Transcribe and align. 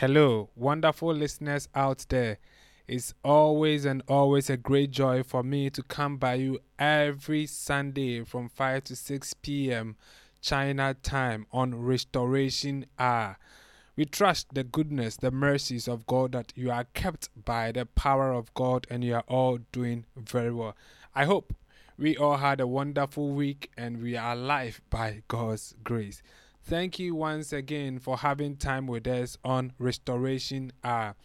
Hello, 0.00 0.48
wonderful 0.56 1.12
listeners 1.12 1.68
out 1.74 2.06
there. 2.08 2.38
It's 2.88 3.12
always 3.22 3.84
and 3.84 4.02
always 4.08 4.48
a 4.48 4.56
great 4.56 4.92
joy 4.92 5.22
for 5.22 5.42
me 5.42 5.68
to 5.68 5.82
come 5.82 6.16
by 6.16 6.36
you 6.36 6.60
every 6.78 7.44
Sunday 7.44 8.24
from 8.24 8.48
5 8.48 8.84
to 8.84 8.96
6 8.96 9.34
p.m. 9.42 9.96
China 10.40 10.96
time 11.02 11.44
on 11.52 11.74
Restoration 11.74 12.86
Hour. 12.98 13.36
We 13.94 14.06
trust 14.06 14.54
the 14.54 14.64
goodness, 14.64 15.18
the 15.18 15.30
mercies 15.30 15.86
of 15.86 16.06
God 16.06 16.32
that 16.32 16.54
you 16.56 16.70
are 16.70 16.84
kept 16.94 17.28
by 17.44 17.70
the 17.70 17.84
power 17.84 18.32
of 18.32 18.54
God 18.54 18.86
and 18.88 19.04
you 19.04 19.16
are 19.16 19.24
all 19.28 19.58
doing 19.70 20.06
very 20.16 20.50
well. 20.50 20.74
I 21.14 21.26
hope 21.26 21.52
we 21.98 22.16
all 22.16 22.38
had 22.38 22.58
a 22.58 22.66
wonderful 22.66 23.32
week 23.32 23.70
and 23.76 24.02
we 24.02 24.16
are 24.16 24.32
alive 24.32 24.80
by 24.88 25.24
God's 25.28 25.74
grace. 25.84 26.22
Thank 26.62 26.98
you 26.98 27.14
once 27.14 27.52
again 27.52 27.98
for 27.98 28.18
having 28.18 28.56
time 28.56 28.86
with 28.86 29.06
us 29.06 29.36
on 29.42 29.72
Restoration 29.78 30.72
Hour. 30.84 31.16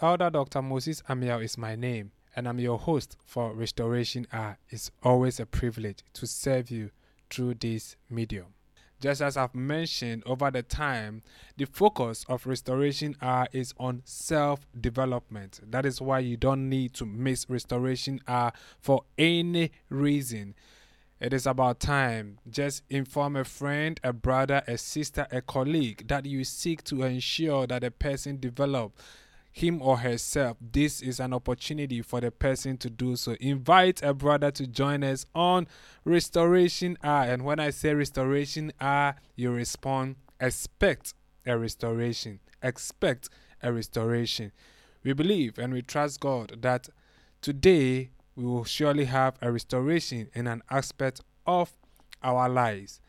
Elder 0.00 0.30
Dr. 0.30 0.62
Moses 0.62 1.02
Amiel 1.08 1.40
is 1.40 1.58
my 1.58 1.74
name, 1.74 2.12
and 2.34 2.48
I'm 2.48 2.58
your 2.58 2.78
host 2.78 3.16
for 3.26 3.52
Restoration 3.52 4.26
Hour. 4.32 4.56
It's 4.70 4.90
always 5.02 5.40
a 5.40 5.46
privilege 5.46 5.98
to 6.14 6.26
serve 6.26 6.70
you 6.70 6.90
through 7.28 7.54
this 7.54 7.96
medium. 8.08 8.54
Just 9.00 9.20
as 9.20 9.36
I've 9.36 9.54
mentioned 9.54 10.22
over 10.24 10.50
the 10.50 10.62
time, 10.62 11.22
the 11.56 11.66
focus 11.66 12.24
of 12.28 12.46
Restoration 12.46 13.14
Hour 13.20 13.46
is 13.52 13.74
on 13.78 14.02
self 14.04 14.66
development. 14.80 15.60
That 15.68 15.86
is 15.86 16.00
why 16.00 16.20
you 16.20 16.36
don't 16.36 16.68
need 16.68 16.94
to 16.94 17.04
miss 17.04 17.50
Restoration 17.50 18.20
Hour 18.26 18.52
for 18.80 19.02
any 19.18 19.70
reason. 19.90 20.54
It 21.20 21.32
is 21.32 21.46
about 21.46 21.80
time. 21.80 22.38
Just 22.48 22.84
inform 22.88 23.34
a 23.34 23.44
friend, 23.44 23.98
a 24.04 24.12
brother, 24.12 24.62
a 24.68 24.78
sister, 24.78 25.26
a 25.32 25.40
colleague 25.40 26.06
that 26.06 26.26
you 26.26 26.44
seek 26.44 26.84
to 26.84 27.02
ensure 27.02 27.66
that 27.66 27.82
a 27.82 27.90
person 27.90 28.38
develop 28.38 28.96
him 29.50 29.82
or 29.82 29.98
herself. 29.98 30.56
This 30.60 31.02
is 31.02 31.18
an 31.18 31.32
opportunity 31.34 32.02
for 32.02 32.20
the 32.20 32.30
person 32.30 32.76
to 32.78 32.90
do 32.90 33.16
so. 33.16 33.36
Invite 33.40 34.02
a 34.02 34.14
brother 34.14 34.52
to 34.52 34.66
join 34.66 35.02
us 35.02 35.26
on 35.34 35.66
Restoration 36.04 36.96
Hour. 37.02 37.24
And 37.24 37.44
when 37.44 37.58
I 37.58 37.70
say 37.70 37.94
Restoration 37.94 38.72
Hour, 38.80 39.16
you 39.34 39.50
respond, 39.50 40.16
expect 40.40 41.14
a 41.44 41.58
restoration. 41.58 42.38
Expect 42.62 43.28
a 43.60 43.72
restoration. 43.72 44.52
We 45.02 45.12
believe 45.14 45.58
and 45.58 45.72
we 45.72 45.82
trust 45.82 46.20
God 46.20 46.58
that 46.60 46.88
today 47.40 48.10
we 48.38 48.46
will 48.46 48.62
surely 48.62 49.04
have 49.04 49.36
a 49.42 49.50
restoration 49.50 50.30
in 50.32 50.46
an 50.46 50.62
aspect 50.70 51.20
of 51.44 51.72
our 52.22 52.48
lives. 52.48 53.00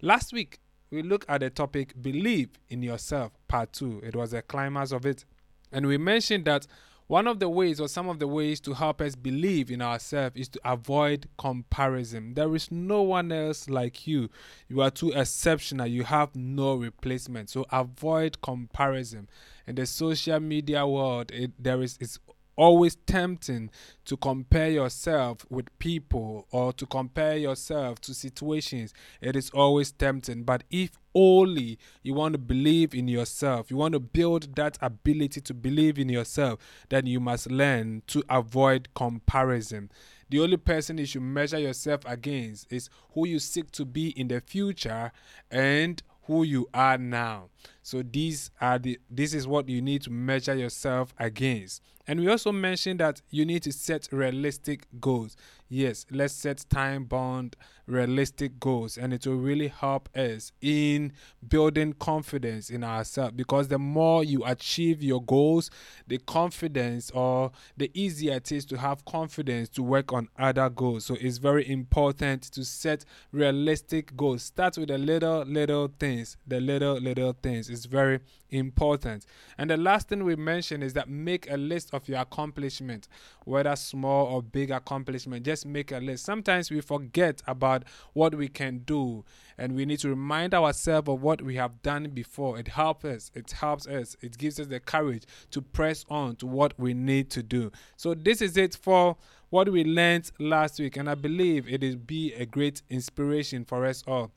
Last 0.00 0.32
week, 0.32 0.58
we 0.90 1.02
looked 1.02 1.30
at 1.30 1.40
the 1.40 1.50
topic 1.50 1.94
Believe 2.02 2.50
in 2.68 2.82
Yourself, 2.82 3.30
Part 3.46 3.72
2. 3.74 4.00
It 4.04 4.16
was 4.16 4.32
a 4.32 4.42
climax 4.42 4.90
of 4.90 5.06
it. 5.06 5.24
And 5.70 5.86
we 5.86 5.98
mentioned 5.98 6.46
that 6.46 6.66
one 7.06 7.28
of 7.28 7.38
the 7.38 7.48
ways, 7.48 7.78
or 7.78 7.88
some 7.88 8.08
of 8.08 8.18
the 8.18 8.26
ways 8.26 8.58
to 8.60 8.74
help 8.74 9.00
us 9.00 9.14
believe 9.14 9.70
in 9.70 9.80
ourselves, 9.80 10.34
is 10.34 10.48
to 10.48 10.60
avoid 10.64 11.28
comparison. 11.38 12.34
There 12.34 12.52
is 12.56 12.72
no 12.72 13.02
one 13.02 13.30
else 13.30 13.68
like 13.68 14.08
you. 14.08 14.30
You 14.68 14.80
are 14.80 14.90
too 14.90 15.12
exceptional. 15.12 15.86
You 15.86 16.02
have 16.02 16.34
no 16.34 16.74
replacement. 16.74 17.50
So 17.50 17.66
avoid 17.70 18.40
comparison. 18.40 19.28
In 19.66 19.76
the 19.76 19.86
social 19.86 20.40
media 20.40 20.84
world, 20.86 21.30
it, 21.30 21.52
there 21.56 21.82
is 21.82 21.98
it's 22.00 22.18
always 22.56 22.96
tempting 23.06 23.70
to 24.04 24.16
compare 24.16 24.70
yourself 24.70 25.46
with 25.48 25.76
people 25.78 26.46
or 26.50 26.72
to 26.74 26.86
compare 26.86 27.36
yourself 27.36 28.00
to 28.00 28.14
situations. 28.14 28.92
It 29.20 29.36
is 29.36 29.50
always 29.50 29.92
tempting. 29.92 30.44
But 30.44 30.64
if 30.70 30.90
only 31.14 31.78
you 32.02 32.14
want 32.14 32.32
to 32.34 32.38
believe 32.38 32.94
in 32.94 33.08
yourself, 33.08 33.70
you 33.70 33.76
want 33.76 33.92
to 33.92 34.00
build 34.00 34.56
that 34.56 34.78
ability 34.80 35.40
to 35.42 35.54
believe 35.54 35.98
in 35.98 36.08
yourself, 36.08 36.58
then 36.88 37.06
you 37.06 37.20
must 37.20 37.50
learn 37.50 38.02
to 38.08 38.22
avoid 38.28 38.88
comparison. 38.94 39.90
The 40.30 40.40
only 40.40 40.56
person 40.56 40.96
you 40.96 41.06
should 41.06 41.22
measure 41.22 41.58
yourself 41.58 42.00
against 42.06 42.72
is 42.72 42.88
who 43.12 43.26
you 43.26 43.38
seek 43.38 43.70
to 43.72 43.84
be 43.84 44.18
in 44.18 44.28
the 44.28 44.40
future 44.40 45.12
and 45.50 46.02
who 46.24 46.42
you 46.44 46.68
are 46.72 46.98
now. 46.98 47.48
So 47.82 48.02
these 48.02 48.50
are 48.60 48.78
the 48.78 48.98
this 49.10 49.34
is 49.34 49.46
what 49.46 49.68
you 49.68 49.82
need 49.82 50.02
to 50.02 50.10
measure 50.10 50.54
yourself 50.54 51.14
against. 51.18 51.82
And 52.06 52.20
we 52.20 52.28
also 52.28 52.52
mentioned 52.52 53.00
that 53.00 53.22
you 53.30 53.44
need 53.44 53.62
to 53.64 53.72
set 53.72 54.08
realistic 54.10 54.86
goals. 55.00 55.36
Yes, 55.74 56.04
let's 56.10 56.34
set 56.34 56.66
time 56.68 57.04
bound 57.04 57.56
realistic 57.86 58.60
goals 58.60 58.98
and 58.98 59.12
it 59.12 59.26
will 59.26 59.36
really 59.36 59.68
help 59.68 60.08
us 60.14 60.52
in 60.60 61.12
building 61.48 61.94
confidence 61.94 62.68
in 62.68 62.84
ourselves 62.84 63.32
because 63.34 63.68
the 63.68 63.78
more 63.78 64.22
you 64.22 64.44
achieve 64.44 65.02
your 65.02 65.22
goals, 65.22 65.70
the 66.06 66.18
confidence 66.18 67.10
or 67.12 67.52
the 67.76 67.90
easier 67.94 68.34
it 68.34 68.52
is 68.52 68.66
to 68.66 68.76
have 68.76 69.04
confidence 69.06 69.70
to 69.70 69.82
work 69.82 70.12
on 70.12 70.28
other 70.38 70.68
goals. 70.68 71.06
So 71.06 71.16
it's 71.18 71.38
very 71.38 71.66
important 71.66 72.42
to 72.52 72.66
set 72.66 73.06
realistic 73.32 74.14
goals. 74.14 74.42
Start 74.42 74.76
with 74.76 74.88
the 74.88 74.98
little 74.98 75.42
little 75.44 75.90
things, 75.98 76.36
the 76.46 76.60
little 76.60 77.00
little 77.00 77.32
things. 77.42 77.70
It's 77.70 77.86
very 77.86 78.20
important. 78.50 79.24
And 79.58 79.70
the 79.70 79.76
last 79.76 80.08
thing 80.08 80.24
we 80.24 80.36
mentioned 80.36 80.84
is 80.84 80.92
that 80.92 81.08
make 81.08 81.50
a 81.50 81.56
list 81.56 81.94
of 81.94 82.08
your 82.08 82.20
accomplishments, 82.20 83.08
whether 83.44 83.74
small 83.76 84.26
or 84.26 84.42
big 84.42 84.70
accomplishment. 84.70 85.44
Just 85.44 85.61
make 85.64 85.92
a 85.92 85.98
list. 85.98 86.24
Sometimes 86.24 86.70
we 86.70 86.80
forget 86.80 87.42
about 87.46 87.84
what 88.12 88.34
we 88.34 88.48
can 88.48 88.78
do, 88.80 89.24
and 89.58 89.74
we 89.74 89.84
need 89.84 89.98
to 90.00 90.08
remind 90.08 90.54
ourselves 90.54 91.08
of 91.08 91.22
what 91.22 91.42
we 91.42 91.56
have 91.56 91.82
done 91.82 92.10
before. 92.10 92.58
It 92.58 92.68
helps 92.68 93.04
us. 93.04 93.30
It 93.34 93.52
helps 93.52 93.86
us. 93.86 94.16
It 94.20 94.38
gives 94.38 94.58
us 94.60 94.66
the 94.66 94.80
courage 94.80 95.24
to 95.50 95.60
press 95.60 96.04
on 96.08 96.36
to 96.36 96.46
what 96.46 96.78
we 96.78 96.94
need 96.94 97.30
to 97.30 97.42
do. 97.42 97.70
So 97.96 98.14
this 98.14 98.40
is 98.42 98.56
it 98.56 98.74
for 98.74 99.16
what 99.50 99.70
we 99.70 99.84
learned 99.84 100.30
last 100.38 100.78
week, 100.78 100.96
and 100.96 101.10
I 101.10 101.14
believe 101.14 101.68
it 101.68 101.82
will 101.82 101.96
be 101.96 102.32
a 102.32 102.46
great 102.46 102.82
inspiration 102.88 103.64
for 103.64 103.84
us 103.84 104.02
all. 104.06 104.30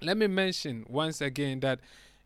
Let 0.00 0.16
me 0.16 0.26
mention 0.26 0.84
once 0.88 1.20
again 1.20 1.60
that 1.60 1.80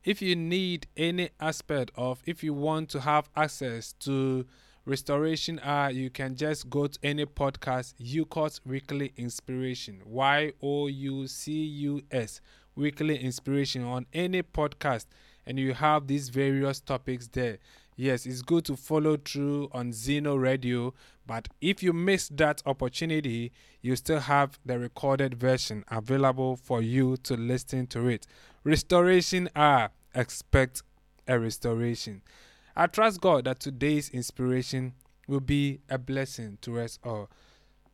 if 0.05 0.21
you 0.21 0.35
need 0.35 0.87
any 0.97 1.31
aspect 1.41 1.93
of, 1.95 2.23
if 2.27 2.43
you 2.43 2.53
want 2.55 2.89
to 2.91 3.01
have 3.01 3.29
access 3.37 3.93
to 4.01 4.47
Restoration 4.91 5.61
Hour, 5.63 5.93
you 5.93 6.11
can 6.11 6.35
just 6.35 6.69
go 6.69 6.89
to 6.89 6.99
any 7.05 7.25
podcast, 7.25 7.95
YouCus 8.03 8.59
Weekly 8.67 9.13
Inspiration, 9.17 10.03
Y 10.05 10.53
O 10.61 10.89
U 10.89 11.29
C 11.29 11.53
U 11.53 12.03
S, 12.11 12.41
Weekly 12.75 13.17
Inspiration 13.17 13.85
on 13.85 14.07
any 14.13 14.43
podcast, 14.43 15.07
and 15.47 15.61
you 15.61 15.75
have 15.75 16.09
these 16.09 16.29
various 16.29 16.81
topics 16.81 17.29
there. 17.29 17.59
Yes, 17.95 18.27
it's 18.27 18.43
good 18.43 18.65
to 18.65 18.75
follow 18.75 19.17
through 19.17 19.69
on 19.71 19.93
Zeno 19.93 20.35
Radio, 20.35 20.93
but 21.25 21.47
if 21.61 21.85
you 21.85 21.93
miss 21.93 22.29
that 22.31 22.61
opportunity, 22.67 23.53
you 23.83 23.95
still 23.95 24.19
have 24.19 24.59
the 24.67 24.77
recorded 24.77 25.35
version 25.35 25.85
available 25.89 26.57
for 26.57 26.83
you 26.83 27.17
to 27.19 27.37
listen 27.37 27.87
to 27.87 28.09
it. 28.09 28.27
Restoration 28.65 29.51
Hour, 29.55 29.91
expect 30.17 30.83
a 31.29 31.39
restoration. 31.39 32.23
I 32.77 32.87
trust 32.87 33.21
God 33.21 33.45
that 33.45 33.61
today's 33.61 34.09
inspiration 34.11 34.95
will 35.27 35.41
be 35.41 35.81
a 35.89 35.99
blessing 35.99 36.59
to 36.63 36.81
us 36.81 36.99
all. 37.05 37.29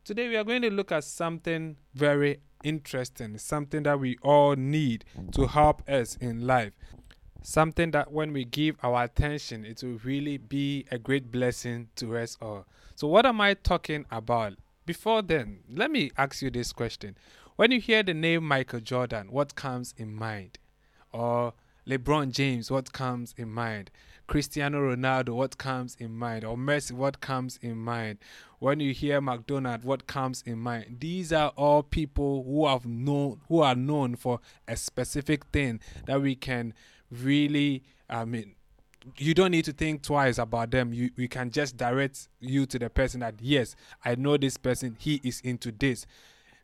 Today, 0.03 0.29
we 0.29 0.37
are 0.37 0.43
going 0.43 0.61
to 0.61 0.69
look 0.69 0.91
at 0.91 1.03
something 1.03 1.77
very 1.93 2.39
interesting, 2.63 3.37
something 3.37 3.83
that 3.83 3.99
we 3.99 4.17
all 4.21 4.55
need 4.55 5.05
to 5.33 5.47
help 5.47 5.87
us 5.89 6.15
in 6.17 6.47
life. 6.47 6.73
Something 7.43 7.91
that 7.91 8.11
when 8.11 8.33
we 8.33 8.45
give 8.45 8.75
our 8.83 9.03
attention, 9.03 9.65
it 9.65 9.81
will 9.83 9.99
really 10.03 10.37
be 10.37 10.85
a 10.91 10.97
great 10.97 11.31
blessing 11.31 11.89
to 11.95 12.17
us 12.17 12.37
all. 12.41 12.65
So, 12.95 13.07
what 13.07 13.25
am 13.25 13.39
I 13.39 13.53
talking 13.53 14.05
about? 14.11 14.53
Before 14.85 15.21
then, 15.21 15.59
let 15.69 15.91
me 15.91 16.11
ask 16.17 16.41
you 16.41 16.49
this 16.49 16.73
question. 16.73 17.17
When 17.55 17.71
you 17.71 17.79
hear 17.79 18.03
the 18.03 18.13
name 18.13 18.43
Michael 18.43 18.79
Jordan, 18.79 19.31
what 19.31 19.55
comes 19.55 19.93
in 19.97 20.13
mind? 20.13 20.59
Or 21.11 21.53
LeBron 21.87 22.31
James, 22.31 22.69
what 22.69 22.91
comes 22.91 23.33
in 23.37 23.49
mind? 23.49 23.91
Cristiano 24.27 24.79
Ronaldo, 24.79 25.29
what 25.29 25.57
comes 25.57 25.95
in 25.99 26.11
mind? 26.11 26.43
Or 26.43 26.57
Messi, 26.57 26.91
what 26.91 27.21
comes 27.21 27.57
in 27.61 27.77
mind? 27.77 28.19
When 28.59 28.79
you 28.81 28.93
hear 28.93 29.21
McDonald, 29.21 29.85
what 29.85 30.05
comes 30.05 30.43
in 30.45 30.59
mind? 30.59 30.97
These 30.99 31.31
are 31.31 31.53
all 31.55 31.81
people 31.81 32.43
who 32.43 32.67
have 32.67 32.85
known 32.85 33.39
who 33.47 33.61
are 33.61 33.75
known 33.75 34.15
for 34.15 34.39
a 34.67 34.75
specific 34.75 35.45
thing 35.45 35.79
that 36.05 36.21
we 36.21 36.35
can 36.35 36.73
really 37.09 37.83
I 38.09 38.25
mean 38.25 38.55
you 39.17 39.33
don't 39.33 39.51
need 39.51 39.63
to 39.65 39.71
think 39.71 40.01
twice 40.01 40.37
about 40.37 40.71
them. 40.71 40.93
You 40.93 41.09
we 41.15 41.29
can 41.29 41.49
just 41.49 41.77
direct 41.77 42.27
you 42.41 42.65
to 42.65 42.77
the 42.77 42.89
person 42.89 43.21
that 43.21 43.35
yes, 43.39 43.75
I 44.03 44.15
know 44.15 44.35
this 44.35 44.57
person, 44.57 44.97
he 44.99 45.21
is 45.23 45.39
into 45.41 45.71
this 45.71 46.05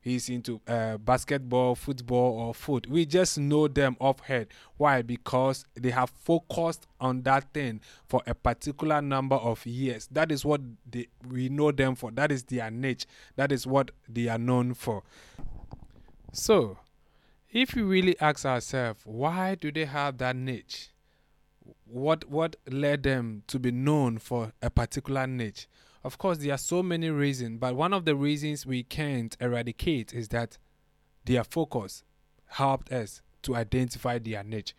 he's 0.04 0.30
into 0.30 0.62
uh, 0.68 0.98
basketball, 0.98 1.76
football, 1.76 2.40
or 2.40 2.54
food. 2.54 2.86
We 2.88 3.06
just 3.06 3.40
know 3.40 3.68
them 3.68 3.96
off 4.00 4.20
head. 4.20 4.50
Why? 4.78 5.02
Because 5.02 5.66
they 5.74 5.90
have 5.90 6.10
focused 6.10 6.86
on 7.00 7.24
that 7.24 7.54
thing 7.54 7.82
for 8.06 8.22
a 8.28 8.36
particular 8.36 9.02
number 9.02 9.38
of 9.38 9.66
years. 9.66 10.08
That 10.12 10.32
is 10.32 10.46
what 10.46 10.62
they, 10.90 11.08
we 11.28 11.50
know 11.50 11.72
them 11.72 11.96
for. 11.96 12.12
That 12.12 12.32
is 12.32 12.44
their 12.44 12.70
niche. 12.70 13.06
That 13.36 13.52
is 13.52 13.66
what 13.66 13.92
they 14.08 14.28
are 14.28 14.38
known 14.38 14.74
for. 14.74 15.04
So, 16.32 16.78
if 17.52 17.74
we 17.76 17.82
really 17.82 18.20
ask 18.20 18.46
ourselves, 18.46 19.02
why 19.06 19.56
do 19.56 19.72
they 19.72 19.86
have 19.86 20.18
that 20.20 20.36
niche? 20.36 20.90
what 21.86 22.28
what 22.30 22.56
led 22.70 23.04
them 23.04 23.44
to 23.48 23.60
be 23.60 23.72
known 23.72 24.18
for 24.18 24.52
a 24.62 24.70
particular 24.70 25.28
niche? 25.28 25.68
Of 26.04 26.18
course, 26.18 26.40
there 26.40 26.54
are 26.54 26.58
so 26.58 26.84
many 26.84 27.10
reasons, 27.10 27.60
but 27.60 27.76
one 27.76 27.94
of 27.94 28.04
the 28.04 28.16
reasons 28.16 28.66
we 28.66 28.84
can't 28.84 29.36
eradicate 29.40 30.14
is 30.14 30.28
that 30.30 30.58
their 31.26 31.44
focus 31.44 32.04
helped 32.48 32.92
us 32.92 33.22
to 33.44 33.56
identify 33.56 34.20
their 34.20 34.44
niche. 34.44 34.76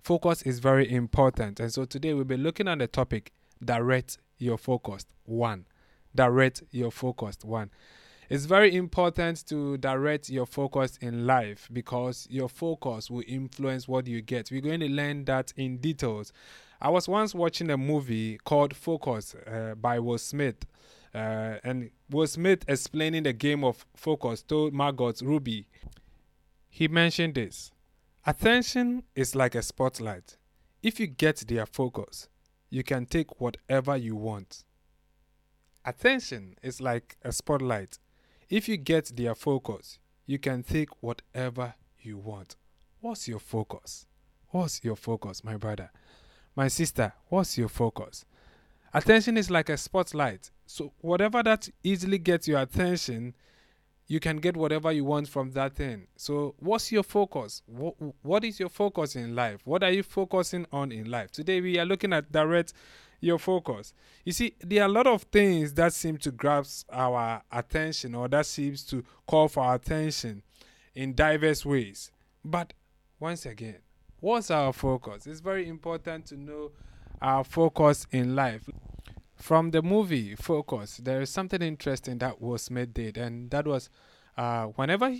Focus 0.00 0.42
is 0.42 0.60
very 0.60 0.90
important, 0.90 1.58
and 1.58 1.72
so 1.72 1.84
today 1.84 2.14
we'll 2.14 2.24
be 2.24 2.36
looking 2.36 2.68
at 2.68 2.78
the 2.78 2.86
topic 2.86 3.32
direct 3.64 4.18
your 4.38 4.56
focus. 4.56 5.04
One, 5.24 5.66
direct 6.14 6.62
your 6.70 6.92
focus. 6.92 7.36
One. 7.42 7.70
It's 8.30 8.44
very 8.44 8.76
important 8.76 9.46
to 9.48 9.78
direct 9.78 10.28
your 10.28 10.44
focus 10.44 10.98
in 11.00 11.26
life 11.26 11.66
because 11.72 12.26
your 12.30 12.48
focus 12.50 13.10
will 13.10 13.24
influence 13.26 13.88
what 13.88 14.06
you 14.06 14.20
get. 14.20 14.50
We're 14.50 14.60
going 14.60 14.80
to 14.80 14.88
learn 14.88 15.24
that 15.24 15.52
in 15.56 15.78
details. 15.78 16.32
I 16.80 16.90
was 16.90 17.08
once 17.08 17.34
watching 17.34 17.70
a 17.70 17.76
movie 17.76 18.38
called 18.44 18.76
Focus 18.76 19.34
uh, 19.34 19.74
by 19.74 19.98
Will 19.98 20.18
Smith. 20.18 20.64
Uh, 21.12 21.56
and 21.64 21.90
Will 22.08 22.26
Smith 22.26 22.64
explaining 22.68 23.24
the 23.24 23.32
game 23.32 23.64
of 23.64 23.84
focus 23.96 24.42
told 24.42 24.72
Margot 24.72 25.14
Robbie. 25.22 25.66
He 26.70 26.86
mentioned 26.86 27.34
this 27.34 27.72
Attention 28.24 29.02
is 29.16 29.34
like 29.34 29.56
a 29.56 29.62
spotlight. 29.62 30.36
If 30.80 31.00
you 31.00 31.08
get 31.08 31.38
their 31.48 31.66
focus, 31.66 32.28
you 32.70 32.84
can 32.84 33.06
take 33.06 33.40
whatever 33.40 33.96
you 33.96 34.14
want. 34.14 34.64
Attention 35.84 36.54
is 36.62 36.80
like 36.80 37.16
a 37.22 37.32
spotlight. 37.32 37.98
If 38.48 38.68
you 38.68 38.76
get 38.76 39.16
their 39.16 39.34
focus, 39.34 39.98
you 40.26 40.38
can 40.38 40.62
take 40.62 40.90
whatever 41.02 41.74
you 41.98 42.18
want. 42.18 42.54
What's 43.00 43.26
your 43.26 43.40
focus? 43.40 44.06
What's 44.50 44.84
your 44.84 44.96
focus, 44.96 45.42
my 45.42 45.56
brother? 45.56 45.90
My 46.58 46.66
sister, 46.66 47.12
what's 47.28 47.56
your 47.56 47.68
focus? 47.68 48.24
Attention 48.92 49.36
is 49.36 49.48
like 49.48 49.68
a 49.68 49.76
spotlight. 49.76 50.50
So, 50.66 50.92
whatever 51.00 51.40
that 51.44 51.68
easily 51.84 52.18
gets 52.18 52.48
your 52.48 52.60
attention, 52.60 53.36
you 54.08 54.18
can 54.18 54.38
get 54.38 54.56
whatever 54.56 54.90
you 54.90 55.04
want 55.04 55.28
from 55.28 55.52
that 55.52 55.76
thing. 55.76 56.08
So, 56.16 56.56
what's 56.58 56.90
your 56.90 57.04
focus? 57.04 57.62
What, 57.66 57.94
what 58.22 58.42
is 58.42 58.58
your 58.58 58.70
focus 58.70 59.14
in 59.14 59.36
life? 59.36 59.60
What 59.66 59.84
are 59.84 59.92
you 59.92 60.02
focusing 60.02 60.66
on 60.72 60.90
in 60.90 61.08
life? 61.08 61.30
Today, 61.30 61.60
we 61.60 61.78
are 61.78 61.86
looking 61.86 62.12
at 62.12 62.32
direct 62.32 62.72
your 63.20 63.38
focus. 63.38 63.94
You 64.24 64.32
see, 64.32 64.56
there 64.58 64.82
are 64.82 64.88
a 64.88 64.92
lot 64.92 65.06
of 65.06 65.22
things 65.22 65.72
that 65.74 65.92
seem 65.92 66.16
to 66.18 66.32
grasp 66.32 66.88
our 66.92 67.40
attention 67.52 68.16
or 68.16 68.26
that 68.26 68.46
seems 68.46 68.82
to 68.86 69.04
call 69.28 69.46
for 69.46 69.62
our 69.62 69.76
attention 69.76 70.42
in 70.92 71.14
diverse 71.14 71.64
ways. 71.64 72.10
But 72.44 72.72
once 73.20 73.46
again, 73.46 73.76
what's 74.20 74.50
our 74.50 74.72
focus? 74.72 75.26
It's 75.26 75.40
very 75.40 75.68
important 75.68 76.26
to 76.26 76.36
know 76.36 76.72
our 77.20 77.44
focus 77.44 78.06
in 78.10 78.34
life. 78.36 78.68
From 79.36 79.70
the 79.70 79.82
movie 79.82 80.34
Focus, 80.34 80.96
there 80.96 81.20
is 81.20 81.30
something 81.30 81.62
interesting 81.62 82.18
that 82.18 82.40
Will 82.40 82.58
Smith 82.58 82.92
did, 82.92 83.16
and 83.16 83.48
that 83.50 83.68
was 83.68 83.88
uh, 84.36 84.66
whenever 84.66 85.14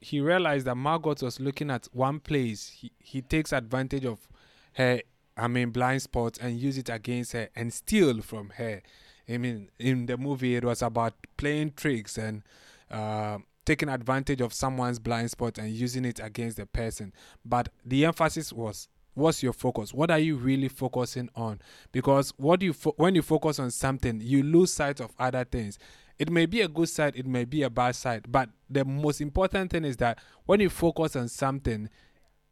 he 0.00 0.20
realized 0.20 0.66
that 0.66 0.74
Margot 0.74 1.14
was 1.22 1.38
looking 1.38 1.70
at 1.70 1.86
one 1.92 2.18
place, 2.18 2.68
he, 2.68 2.90
he 2.98 3.22
takes 3.22 3.52
advantage 3.52 4.04
of 4.04 4.28
her 4.74 5.00
I 5.36 5.48
mean, 5.48 5.70
blind 5.70 6.02
spots 6.02 6.38
and 6.38 6.58
use 6.58 6.78
it 6.78 6.88
against 6.88 7.32
her 7.32 7.48
and 7.56 7.72
steal 7.72 8.20
from 8.20 8.50
her. 8.56 8.82
I 9.28 9.38
mean, 9.38 9.70
in 9.78 10.06
the 10.06 10.16
movie, 10.16 10.56
it 10.56 10.64
was 10.64 10.82
about 10.82 11.14
playing 11.36 11.72
tricks 11.76 12.18
and 12.18 12.42
uh, 12.90 13.38
taking 13.64 13.88
advantage 13.88 14.40
of 14.40 14.52
someone's 14.52 14.98
blind 14.98 15.30
spot 15.30 15.58
and 15.58 15.70
using 15.70 16.04
it 16.04 16.20
against 16.20 16.56
the 16.56 16.66
person. 16.66 17.12
But 17.44 17.68
the 17.84 18.04
emphasis 18.04 18.52
was 18.52 18.88
what's 19.14 19.42
your 19.42 19.52
focus? 19.52 19.92
What 19.92 20.10
are 20.10 20.18
you 20.18 20.36
really 20.36 20.68
focusing 20.68 21.28
on? 21.36 21.60
Because 21.92 22.32
what 22.36 22.62
you 22.62 22.72
fo- 22.72 22.94
when 22.96 23.14
you 23.14 23.22
focus 23.22 23.58
on 23.58 23.70
something 23.70 24.20
you 24.20 24.42
lose 24.42 24.72
sight 24.72 25.00
of 25.00 25.12
other 25.18 25.44
things. 25.44 25.78
It 26.18 26.30
may 26.30 26.46
be 26.46 26.60
a 26.60 26.68
good 26.68 26.88
side 26.88 27.16
it 27.16 27.26
may 27.26 27.44
be 27.44 27.62
a 27.62 27.70
bad 27.70 27.96
side 27.96 28.26
but 28.30 28.48
the 28.70 28.84
most 28.84 29.20
important 29.20 29.70
thing 29.72 29.84
is 29.84 29.96
that 29.96 30.18
when 30.46 30.60
you 30.60 30.70
focus 30.70 31.16
on 31.16 31.28
something 31.28 31.88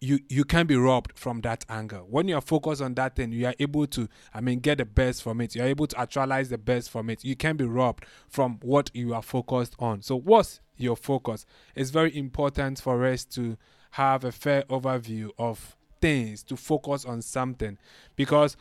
you 0.00 0.18
you 0.28 0.44
can 0.44 0.66
be 0.66 0.76
robbed 0.76 1.12
from 1.18 1.42
that 1.42 1.64
anger. 1.68 1.98
When 1.98 2.26
you 2.26 2.36
are 2.36 2.40
focused 2.40 2.80
on 2.80 2.94
that 2.94 3.16
thing 3.16 3.32
you 3.32 3.46
are 3.46 3.54
able 3.58 3.86
to 3.88 4.08
i 4.32 4.40
mean 4.40 4.58
get 4.60 4.78
the 4.78 4.84
best 4.84 5.22
from 5.22 5.40
it. 5.40 5.54
You 5.54 5.62
are 5.62 5.66
able 5.66 5.86
to 5.88 6.00
actualize 6.00 6.48
the 6.48 6.58
best 6.58 6.90
from 6.90 7.10
it. 7.10 7.24
You 7.24 7.36
can 7.36 7.56
be 7.56 7.64
robbed 7.64 8.04
from 8.28 8.58
what 8.62 8.90
you 8.94 9.14
are 9.14 9.22
focused 9.22 9.76
on. 9.78 10.02
So 10.02 10.16
what's 10.16 10.60
your 10.76 10.96
focus? 10.96 11.44
It's 11.74 11.90
very 11.90 12.16
important 12.16 12.80
for 12.80 13.04
us 13.04 13.24
to 13.26 13.56
have 13.92 14.24
a 14.24 14.32
fair 14.32 14.62
overview 14.64 15.30
of 15.38 15.76
things 16.00 16.42
to 16.44 16.56
focus 16.56 17.04
on 17.04 17.20
something. 17.20 17.76
Because 18.16 18.56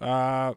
uh 0.00 0.54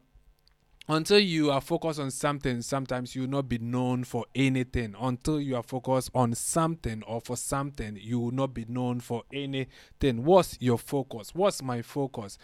until 0.87 1.19
you 1.19 1.49
are 1.51 1.61
focused 1.61 1.99
on 1.99 2.11
something, 2.11 2.61
sometimes 2.61 3.15
you 3.15 3.21
will 3.21 3.29
not 3.29 3.49
be 3.49 3.57
known 3.57 4.03
for 4.03 4.25
anything. 4.35 4.95
Until 4.99 5.41
you 5.41 5.55
are 5.55 5.63
focused 5.63 6.11
on 6.13 6.35
something 6.35 7.01
or 7.03 7.21
for 7.21 7.35
something, 7.35 7.97
you 7.99 8.19
will 8.19 8.31
not 8.31 8.53
be 8.53 8.65
known 8.67 8.99
for 8.99 9.23
anything. 9.33 10.23
What's 10.23 10.57
your 10.61 10.77
focus? 10.77 11.33
What's 11.33 11.63
my 11.63 11.81
focus? 11.81 12.37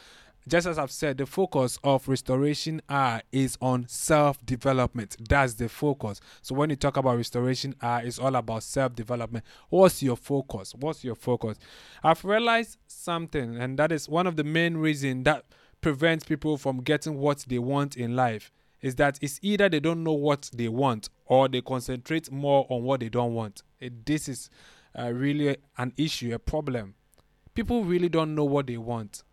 Just 0.48 0.66
as 0.66 0.80
I've 0.80 0.92
said, 0.92 1.20
the 1.20 1.28
focus 1.28 1.78
of 1.84 2.08
Restoration 2.08 2.82
Hour 2.90 3.22
is 3.32 3.60
on 3.62 3.86
self 3.88 4.44
development. 4.44 5.18
That's 5.30 5.54
the 5.54 5.70
focus. 5.70 6.20
So 6.42 6.56
when 6.56 6.72
you 6.72 6.76
talk 6.76 6.98
about 6.98 7.18
Restoration 7.18 7.76
Hour, 7.80 8.02
it's 8.04 8.18
all 8.18 8.36
about 8.36 8.64
self 8.64 8.96
development. 8.96 9.46
What's 9.70 10.02
your 10.02 10.16
focus? 10.16 10.74
What's 10.74 11.04
your 11.04 11.14
focus? 11.14 11.60
I've 12.04 12.26
realized 12.26 12.78
something, 12.88 13.58
and 13.58 13.78
that 13.78 13.92
is 13.92 14.10
one 14.10 14.26
of 14.26 14.36
the 14.36 14.44
main 14.44 14.78
reasons 14.78 15.26
that 15.26 15.46
prevents 15.82 16.24
people 16.24 16.58
from 16.58 16.82
getting 16.82 17.18
what 17.18 17.40
they 17.48 17.60
want 17.60 17.98
in 17.98 18.16
life 18.16 18.52
is 18.82 18.96
that 18.96 19.20
it's 19.22 19.40
either 19.42 19.70
they 19.70 19.80
don't 19.80 20.04
know 20.04 20.14
what 20.14 20.50
they 20.54 20.68
want 20.68 21.10
or 21.26 21.48
they 21.48 21.62
concentrate 21.62 22.32
more 22.32 22.66
on 22.70 22.84
what 22.84 23.00
they 23.00 23.10
don't 23.10 23.34
want. 23.34 23.64
It, 23.80 24.06
this 24.06 24.28
is 24.28 24.50
uh, 24.98 25.12
really 25.14 25.58
an 25.78 25.94
issue, 25.98 26.34
a 26.34 26.40
problem. 26.40 26.96
People 27.54 27.84
really 27.84 28.10
don't 28.10 28.34
know 28.34 28.46
what 28.46 28.68
they 28.68 28.78
want. 28.78 29.24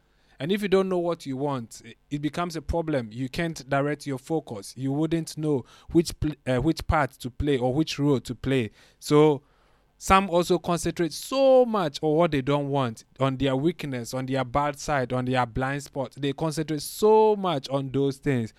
And 0.40 0.52
if 0.52 0.62
you 0.62 0.68
don't 0.68 0.88
know 0.88 0.98
what 0.98 1.26
you 1.26 1.36
want, 1.36 1.82
it 2.10 2.22
becomes 2.22 2.54
a 2.54 2.62
problem. 2.62 3.08
You 3.10 3.28
can't 3.28 3.68
direct 3.68 4.06
your 4.06 4.18
focus. 4.18 4.72
You 4.76 4.92
wouldn't 4.92 5.36
know 5.36 5.64
which 5.90 6.18
pl- 6.20 6.36
uh, 6.46 6.58
which 6.58 6.86
part 6.86 7.12
to 7.12 7.30
play 7.30 7.58
or 7.58 7.74
which 7.74 7.98
role 7.98 8.20
to 8.20 8.34
play. 8.34 8.70
So 9.00 9.42
some 10.00 10.30
also 10.30 10.58
concentrate 10.60 11.12
so 11.12 11.66
much 11.66 11.98
on 12.02 12.14
what 12.14 12.30
they 12.30 12.40
don't 12.40 12.68
want, 12.68 13.04
on 13.18 13.36
their 13.36 13.56
weakness, 13.56 14.14
on 14.14 14.26
their 14.26 14.44
bad 14.44 14.78
side, 14.78 15.12
on 15.12 15.24
their 15.24 15.44
blind 15.44 15.82
spot. 15.82 16.12
They 16.16 16.32
concentrate 16.32 16.82
so 16.82 17.34
much 17.34 17.68
on 17.68 17.90
those 17.90 18.18
things. 18.18 18.54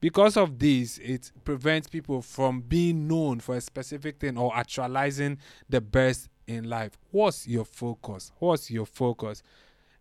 Because 0.00 0.36
of 0.36 0.58
this, 0.58 0.98
it 0.98 1.30
prevents 1.44 1.86
people 1.86 2.22
from 2.22 2.62
being 2.62 3.06
known 3.06 3.38
for 3.38 3.54
a 3.54 3.60
specific 3.60 4.18
thing 4.18 4.36
or 4.36 4.54
actualizing 4.56 5.38
the 5.68 5.80
best 5.80 6.28
in 6.48 6.68
life. 6.68 6.98
What's 7.12 7.46
your 7.46 7.64
focus? 7.64 8.32
What's 8.38 8.68
your 8.68 8.86
focus? 8.86 9.44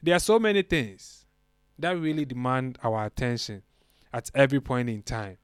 There 0.01 0.15
are 0.15 0.19
so 0.19 0.39
many 0.39 0.63
things 0.63 1.25
that 1.77 1.99
really 1.99 2.25
demand 2.25 2.79
our 2.81 3.05
attention 3.05 3.61
at 4.11 4.31
every 4.33 4.59
point 4.59 4.89
in 4.89 5.03
time 5.03 5.37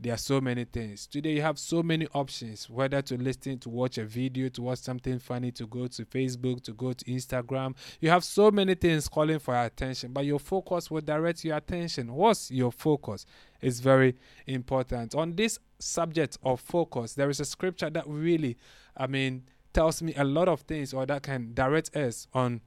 there 0.00 0.14
are 0.14 0.18
so 0.18 0.40
many 0.40 0.64
things. 0.64 1.06
Today 1.06 1.34
you 1.34 1.42
have 1.42 1.58
so 1.58 1.82
many 1.82 2.06
options 2.14 2.70
whether 2.70 3.02
to 3.02 3.16
listen 3.16 3.58
to 3.58 3.68
watch 3.68 3.98
a 3.98 4.04
video 4.04 4.48
to 4.50 4.62
watch 4.62 4.78
something 4.78 5.18
funny 5.18 5.50
to 5.52 5.66
go 5.66 5.86
to 5.86 6.04
facebook 6.04 6.62
to 6.64 6.72
go 6.72 6.92
to 6.92 7.04
instagram. 7.04 7.74
You 8.00 8.10
have 8.10 8.24
so 8.24 8.50
many 8.50 8.74
things 8.74 9.08
calling 9.08 9.38
for 9.38 9.54
your 9.54 9.64
attention 9.64 10.12
but 10.12 10.24
your 10.24 10.38
focus 10.38 10.90
will 10.90 11.00
direct 11.00 11.44
your 11.44 11.56
attention. 11.56 12.12
What's 12.14 12.50
your 12.50 12.72
focus? 12.72 13.26
Is 13.60 13.80
very 13.80 14.14
important. 14.46 15.16
On 15.16 15.34
this 15.34 15.58
subject 15.78 16.38
of 16.42 16.60
focus 16.60 17.14
there 17.14 17.30
is 17.30 17.40
a 17.40 17.44
scripture 17.44 17.90
that 17.90 18.04
really 18.06 18.56
i 18.96 19.06
mean 19.06 19.44
tells 19.72 20.02
me 20.02 20.12
a 20.16 20.24
lot 20.24 20.48
of 20.48 20.62
things 20.62 20.92
or 20.92 21.06
that 21.06 21.22
can 21.22 21.54
direct 21.54 21.94
us 21.96 22.26
on 22.34 22.60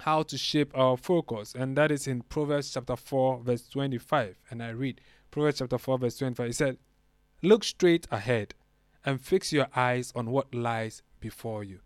how 0.00 0.22
to 0.22 0.36
shape 0.36 0.76
our 0.76 0.96
focus 0.96 1.54
and 1.54 1.76
that 1.76 1.92
is 1.92 2.08
in 2.08 2.20
proverbs 2.22 2.72
chapter 2.72 2.96
4 2.96 3.40
verse 3.40 3.68
25 3.68 4.36
and 4.50 4.62
i 4.62 4.70
read 4.70 5.00
Proverbs 5.34 5.58
chapter 5.58 5.78
4, 5.78 5.98
verse 5.98 6.16
25. 6.18 6.46
He 6.46 6.52
said, 6.52 6.78
Look 7.42 7.64
straight 7.64 8.06
ahead 8.12 8.54
and 9.04 9.20
fix 9.20 9.52
your 9.52 9.66
eyes 9.74 10.12
on 10.14 10.30
what 10.30 10.54
lies 10.54 11.02
before 11.18 11.64
you. 11.64 11.80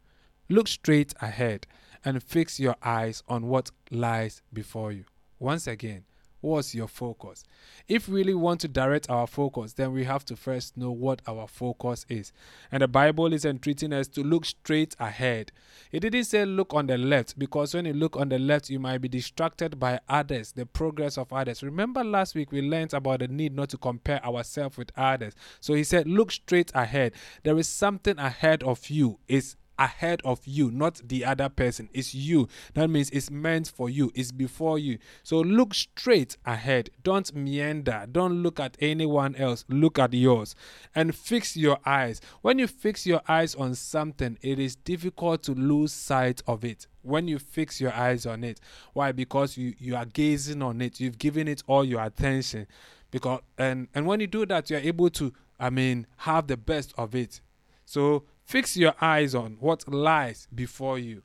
Look 0.50 0.68
straight 0.68 1.14
ahead 1.22 1.66
and 2.04 2.22
fix 2.22 2.60
your 2.60 2.76
eyes 2.84 3.22
on 3.26 3.46
what 3.46 3.70
lies 3.90 4.42
before 4.52 4.92
you. 4.92 5.04
Once 5.38 5.66
again, 5.66 6.04
What's 6.40 6.74
your 6.74 6.86
focus? 6.86 7.42
If 7.88 8.08
we 8.08 8.20
really 8.20 8.34
want 8.34 8.60
to 8.60 8.68
direct 8.68 9.10
our 9.10 9.26
focus, 9.26 9.72
then 9.72 9.92
we 9.92 10.04
have 10.04 10.24
to 10.26 10.36
first 10.36 10.76
know 10.76 10.92
what 10.92 11.20
our 11.26 11.48
focus 11.48 12.06
is. 12.08 12.32
And 12.70 12.82
the 12.82 12.88
Bible 12.88 13.32
is 13.32 13.44
entreating 13.44 13.92
us 13.92 14.06
to 14.08 14.22
look 14.22 14.44
straight 14.44 14.94
ahead. 15.00 15.50
It 15.90 16.00
didn't 16.00 16.24
say 16.24 16.44
look 16.44 16.74
on 16.74 16.86
the 16.86 16.96
left, 16.96 17.38
because 17.38 17.74
when 17.74 17.86
you 17.86 17.92
look 17.92 18.16
on 18.16 18.28
the 18.28 18.38
left, 18.38 18.70
you 18.70 18.78
might 18.78 18.98
be 18.98 19.08
distracted 19.08 19.80
by 19.80 19.98
others, 20.08 20.52
the 20.52 20.66
progress 20.66 21.18
of 21.18 21.32
others. 21.32 21.62
Remember 21.62 22.04
last 22.04 22.34
week 22.34 22.52
we 22.52 22.62
learned 22.62 22.94
about 22.94 23.18
the 23.20 23.28
need 23.28 23.54
not 23.54 23.70
to 23.70 23.78
compare 23.78 24.24
ourselves 24.24 24.76
with 24.76 24.92
others. 24.96 25.34
So 25.60 25.74
he 25.74 25.82
said, 25.82 26.06
look 26.06 26.30
straight 26.30 26.70
ahead. 26.74 27.12
There 27.42 27.58
is 27.58 27.68
something 27.68 28.18
ahead 28.18 28.62
of 28.62 28.88
you. 28.90 29.18
It's 29.26 29.56
ahead 29.78 30.20
of 30.24 30.40
you, 30.44 30.70
not 30.70 31.00
the 31.06 31.24
other 31.24 31.48
person. 31.48 31.88
It's 31.92 32.14
you. 32.14 32.48
That 32.74 32.88
means 32.88 33.10
it's 33.10 33.30
meant 33.30 33.68
for 33.68 33.88
you, 33.88 34.10
it's 34.14 34.32
before 34.32 34.78
you. 34.78 34.98
So 35.22 35.40
look 35.40 35.74
straight 35.74 36.36
ahead. 36.44 36.90
Don't 37.02 37.34
meander. 37.34 38.06
Don't 38.10 38.42
look 38.42 38.60
at 38.60 38.76
anyone 38.80 39.36
else. 39.36 39.64
Look 39.68 39.98
at 39.98 40.12
yours 40.12 40.54
and 40.94 41.14
fix 41.14 41.56
your 41.56 41.78
eyes. 41.86 42.20
When 42.42 42.58
you 42.58 42.66
fix 42.66 43.06
your 43.06 43.22
eyes 43.28 43.54
on 43.54 43.74
something, 43.74 44.38
it 44.42 44.58
is 44.58 44.76
difficult 44.76 45.42
to 45.44 45.52
lose 45.52 45.92
sight 45.92 46.42
of 46.46 46.64
it 46.64 46.86
when 47.02 47.26
you 47.26 47.38
fix 47.38 47.80
your 47.80 47.92
eyes 47.92 48.26
on 48.26 48.44
it 48.44 48.60
why 48.92 49.12
because 49.12 49.56
you 49.56 49.74
you 49.78 49.96
are 49.96 50.04
gazing 50.04 50.62
on 50.62 50.80
it 50.80 51.00
you've 51.00 51.18
given 51.18 51.48
it 51.48 51.62
all 51.66 51.84
your 51.84 52.02
attention 52.02 52.66
because 53.10 53.40
and 53.56 53.88
and 53.94 54.06
when 54.06 54.20
you 54.20 54.26
do 54.26 54.44
that 54.44 54.68
you're 54.68 54.80
able 54.80 55.08
to 55.08 55.32
i 55.58 55.70
mean 55.70 56.06
have 56.18 56.46
the 56.46 56.56
best 56.56 56.92
of 56.98 57.14
it 57.14 57.40
so 57.84 58.24
Fix 58.48 58.78
your 58.78 58.94
eyes 58.98 59.34
on 59.34 59.58
what 59.60 59.86
lies 59.92 60.48
before 60.54 60.98
you. 60.98 61.20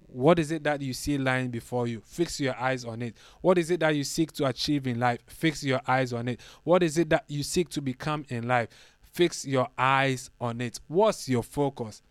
What 0.00 0.40
is 0.40 0.50
it 0.50 0.64
that 0.64 0.82
you 0.82 0.94
see 0.94 1.16
lying 1.16 1.50
before 1.50 1.86
you? 1.86 2.02
Fix 2.04 2.40
your 2.40 2.56
eyes 2.56 2.84
on 2.84 3.02
it. 3.02 3.16
What 3.40 3.56
is 3.56 3.70
it 3.70 3.78
that 3.78 3.94
you 3.94 4.02
seek 4.02 4.32
to 4.32 4.46
achieve 4.46 4.88
in 4.88 4.98
life? 4.98 5.20
Fix 5.28 5.62
your 5.62 5.80
eyes 5.86 6.12
on 6.12 6.26
it. 6.26 6.40
What 6.64 6.82
is 6.82 6.98
it 6.98 7.08
that 7.10 7.24
you 7.28 7.44
seek 7.44 7.68
to 7.68 7.80
become 7.80 8.24
in 8.30 8.48
life? 8.48 8.66
Fix 9.00 9.44
your 9.46 9.68
eyes 9.78 10.28
on 10.40 10.60
it. 10.60 10.80
What's 10.88 11.28
your 11.28 11.44
focus? 11.44 12.02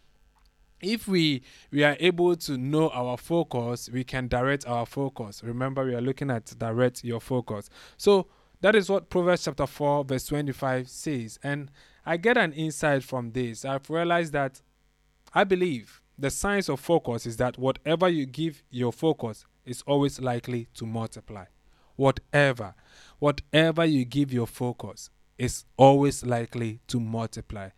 if 0.82 1.08
we 1.08 1.42
we 1.72 1.84
are 1.84 1.96
able 2.00 2.36
to 2.36 2.58
know 2.58 2.90
our 2.90 3.18
focus 3.18 3.90
we 3.90 4.04
can 4.04 4.28
direct 4.28 4.68
our 4.68 4.86
focus 4.86 5.42
remember 5.42 5.86
we 5.86 5.96
are 5.96 6.02
looking 6.02 6.30
at 6.30 6.46
direct 6.60 7.02
your 7.02 7.22
focus 7.22 7.70
so 7.96 8.28
that 8.60 8.76
is 8.76 8.90
what 8.90 9.10
proverbs 9.10 9.46
chapter 9.46 9.66
4 9.66 10.04
verse 10.04 10.26
25 10.26 10.90
says 10.90 11.40
and 11.42 11.72
I 12.06 12.18
get 12.18 12.38
an 12.38 12.54
insight 12.54 13.04
from 13.04 13.32
this. 13.32 13.66
I've 13.66 13.90
realized 13.90 14.34
that 14.34 14.62
I 15.34 15.44
believe 15.44 16.02
the 16.18 16.30
science 16.30 16.70
of 16.70 16.80
focus 16.80 17.26
is 17.26 17.38
that 17.38 17.58
whatever 17.58 18.08
you 18.08 18.26
give 18.26 18.64
your 18.70 18.94
focus 18.94 19.46
is 19.66 19.82
always 19.88 20.20
likely 20.20 20.68
to 20.76 20.86
multiply. 20.86 21.46
Whatever, 21.96 22.76
whatever 23.20 23.86
you 23.86 24.06
give 24.06 24.32
your 24.32 24.48
focus 24.48 25.10
is 25.38 25.66
always 25.78 26.26
likely 26.26 26.80
to 26.88 27.00
multiply. 27.00 27.70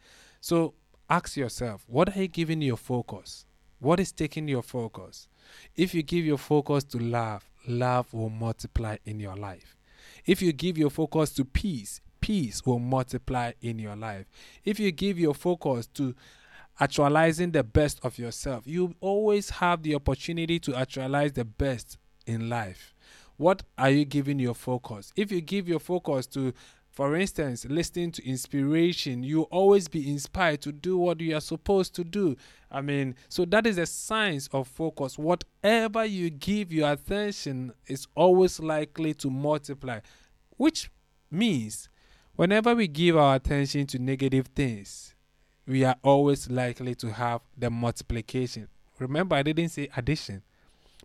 So 0.42 0.74
ask 1.10 1.38
yourself, 1.38 1.86
what 1.88 2.16
are 2.16 2.22
you 2.22 2.28
giving 2.28 2.62
your 2.62 2.78
focus? 2.78 3.46
What 3.80 4.00
is 4.00 4.12
taking 4.12 4.48
your 4.48 4.64
focus? 4.64 5.28
If 5.76 5.94
you 5.96 6.04
give 6.04 6.26
your 6.26 6.38
focus 6.38 6.84
to 6.86 6.98
love, 6.98 7.50
love 7.68 8.14
will 8.14 8.30
multiply 8.30 8.98
in 9.06 9.20
your 9.20 9.36
life. 9.36 9.78
If 10.26 10.42
you 10.42 10.52
give 10.52 10.78
your 10.78 10.90
focus 10.90 11.32
to 11.34 11.46
peace, 11.46 12.02
peace 12.28 12.66
will 12.66 12.78
multiply 12.78 13.54
in 13.62 13.80
your 13.80 13.96
life. 13.96 14.26
If 14.66 14.82
you 14.82 14.92
give 14.92 15.18
your 15.18 15.34
focus 15.34 15.88
to 15.94 16.14
actualizing 16.78 17.52
the 17.52 17.64
best 17.64 18.02
of 18.04 18.20
yourself, 18.20 18.68
you 18.68 18.96
always 19.00 19.50
have 19.50 19.82
the 19.82 19.96
opportunity 19.96 20.60
to 20.60 20.76
actualize 20.76 21.32
the 21.32 21.46
best 21.46 21.98
in 22.26 22.50
life. 22.50 22.94
What 23.38 23.64
are 23.78 23.92
you 23.92 24.04
giving 24.04 24.40
your 24.40 24.56
focus? 24.56 25.14
If 25.16 25.32
you 25.32 25.40
give 25.40 25.70
your 25.70 25.80
focus 25.80 26.28
to 26.28 26.54
for 26.92 27.16
instance, 27.16 27.64
listening 27.64 28.12
to 28.14 28.28
inspiration, 28.28 29.24
you 29.24 29.44
always 29.44 29.88
be 29.88 30.12
inspired 30.12 30.62
to 30.64 30.72
do 30.72 30.98
what 30.98 31.22
you 31.22 31.38
are 31.38 31.42
supposed 31.42 31.94
to 31.96 32.04
do. 32.04 32.36
I 32.72 32.82
mean, 32.82 33.16
so 33.30 33.46
that 33.46 33.68
is 33.68 33.78
a 33.78 33.86
science 33.86 34.50
of 34.52 34.68
focus. 34.68 35.18
Whatever 35.18 36.04
you 36.04 36.32
give 36.32 36.74
your 36.74 36.92
attention 36.92 37.72
is 37.86 38.08
always 38.16 38.60
likely 38.60 39.14
to 39.14 39.30
multiply, 39.30 40.00
which 40.58 40.90
means 41.30 41.88
Whenever 42.38 42.75
we 42.75 42.88
give 42.88 43.17
our 43.17 43.36
attention 43.36 43.88
to 43.88 43.98
negative 43.98 44.46
things, 44.56 45.15
we 45.65 45.84
are 45.84 45.96
always 46.03 46.48
likely 46.51 46.94
to 46.94 47.12
have 47.12 47.41
the 47.58 47.72
multiplication. 47.72 48.67
Remember, 49.00 49.36
I 49.36 49.41
didn't 49.41 49.70
say 49.70 49.89
addition, 49.98 50.44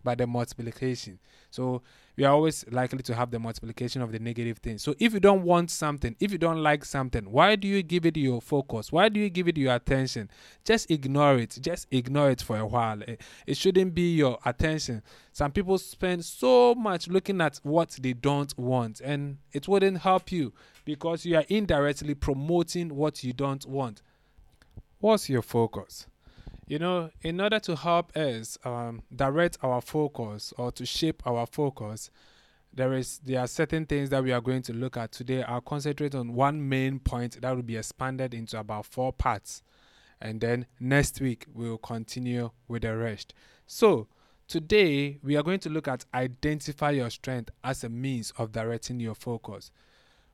but 0.03 0.19
the 0.19 0.27
multiplication. 0.27 1.17
So 1.49 1.81
we 2.15 2.23
are 2.23 2.33
always 2.33 2.63
likely 2.69 3.01
to 3.01 3.15
have 3.15 3.31
the 3.31 3.39
multiplication 3.39 4.01
of 4.01 4.11
the 4.11 4.19
negative 4.19 4.59
things. 4.59 4.83
So 4.83 4.93
if 4.99 5.13
you 5.13 5.19
don't 5.19 5.43
want 5.43 5.71
something, 5.71 6.15
if 6.19 6.31
you 6.31 6.37
don't 6.37 6.61
like 6.61 6.85
something, 6.85 7.31
why 7.31 7.55
do 7.55 7.67
you 7.67 7.81
give 7.81 8.05
it 8.05 8.17
your 8.17 8.41
focus? 8.41 8.91
Why 8.91 9.09
do 9.09 9.19
you 9.19 9.29
give 9.29 9.47
it 9.47 9.57
your 9.57 9.73
attention? 9.73 10.29
Just 10.63 10.91
ignore 10.91 11.37
it. 11.39 11.57
Just 11.59 11.87
ignore 11.89 12.29
it 12.29 12.41
for 12.41 12.57
a 12.57 12.65
while. 12.65 13.01
It, 13.01 13.21
it 13.47 13.57
shouldn't 13.57 13.95
be 13.95 14.15
your 14.15 14.37
attention. 14.45 15.01
Some 15.31 15.51
people 15.51 15.79
spend 15.79 16.23
so 16.23 16.75
much 16.75 17.07
looking 17.07 17.41
at 17.41 17.59
what 17.63 17.97
they 17.99 18.13
don't 18.13 18.55
want, 18.57 19.01
and 19.01 19.37
it 19.51 19.67
wouldn't 19.67 19.97
help 19.97 20.31
you 20.31 20.53
because 20.85 21.25
you 21.25 21.37
are 21.37 21.45
indirectly 21.49 22.13
promoting 22.13 22.95
what 22.95 23.23
you 23.23 23.33
don't 23.33 23.65
want. 23.65 24.03
What's 24.99 25.29
your 25.29 25.41
focus? 25.41 26.05
You 26.65 26.79
know, 26.79 27.09
in 27.21 27.41
order 27.41 27.59
to 27.59 27.75
help 27.75 28.15
us 28.15 28.57
um, 28.63 29.01
direct 29.13 29.57
our 29.61 29.81
focus 29.81 30.53
or 30.57 30.71
to 30.71 30.85
shape 30.85 31.21
our 31.27 31.45
focus, 31.45 32.09
there 32.73 32.93
is 32.93 33.19
there 33.19 33.41
are 33.41 33.47
certain 33.47 33.85
things 33.85 34.09
that 34.09 34.23
we 34.23 34.31
are 34.31 34.41
going 34.41 34.61
to 34.63 34.73
look 34.73 34.97
at 34.97 35.11
today. 35.11 35.43
I'll 35.43 35.61
concentrate 35.61 36.15
on 36.15 36.33
one 36.33 36.67
main 36.67 36.99
point 36.99 37.39
that 37.41 37.55
will 37.55 37.63
be 37.63 37.77
expanded 37.77 38.33
into 38.33 38.57
about 38.59 38.85
four 38.85 39.11
parts, 39.11 39.61
and 40.21 40.39
then 40.39 40.65
next 40.79 41.19
week 41.19 41.45
we'll 41.53 41.77
continue 41.77 42.49
with 42.67 42.83
the 42.83 42.95
rest. 42.95 43.33
So 43.67 44.07
today 44.47 45.19
we 45.21 45.35
are 45.35 45.43
going 45.43 45.59
to 45.59 45.69
look 45.69 45.87
at 45.87 46.05
identify 46.13 46.91
your 46.91 47.09
strength 47.09 47.51
as 47.63 47.83
a 47.83 47.89
means 47.89 48.31
of 48.37 48.53
directing 48.53 48.99
your 48.99 49.15
focus. 49.15 49.69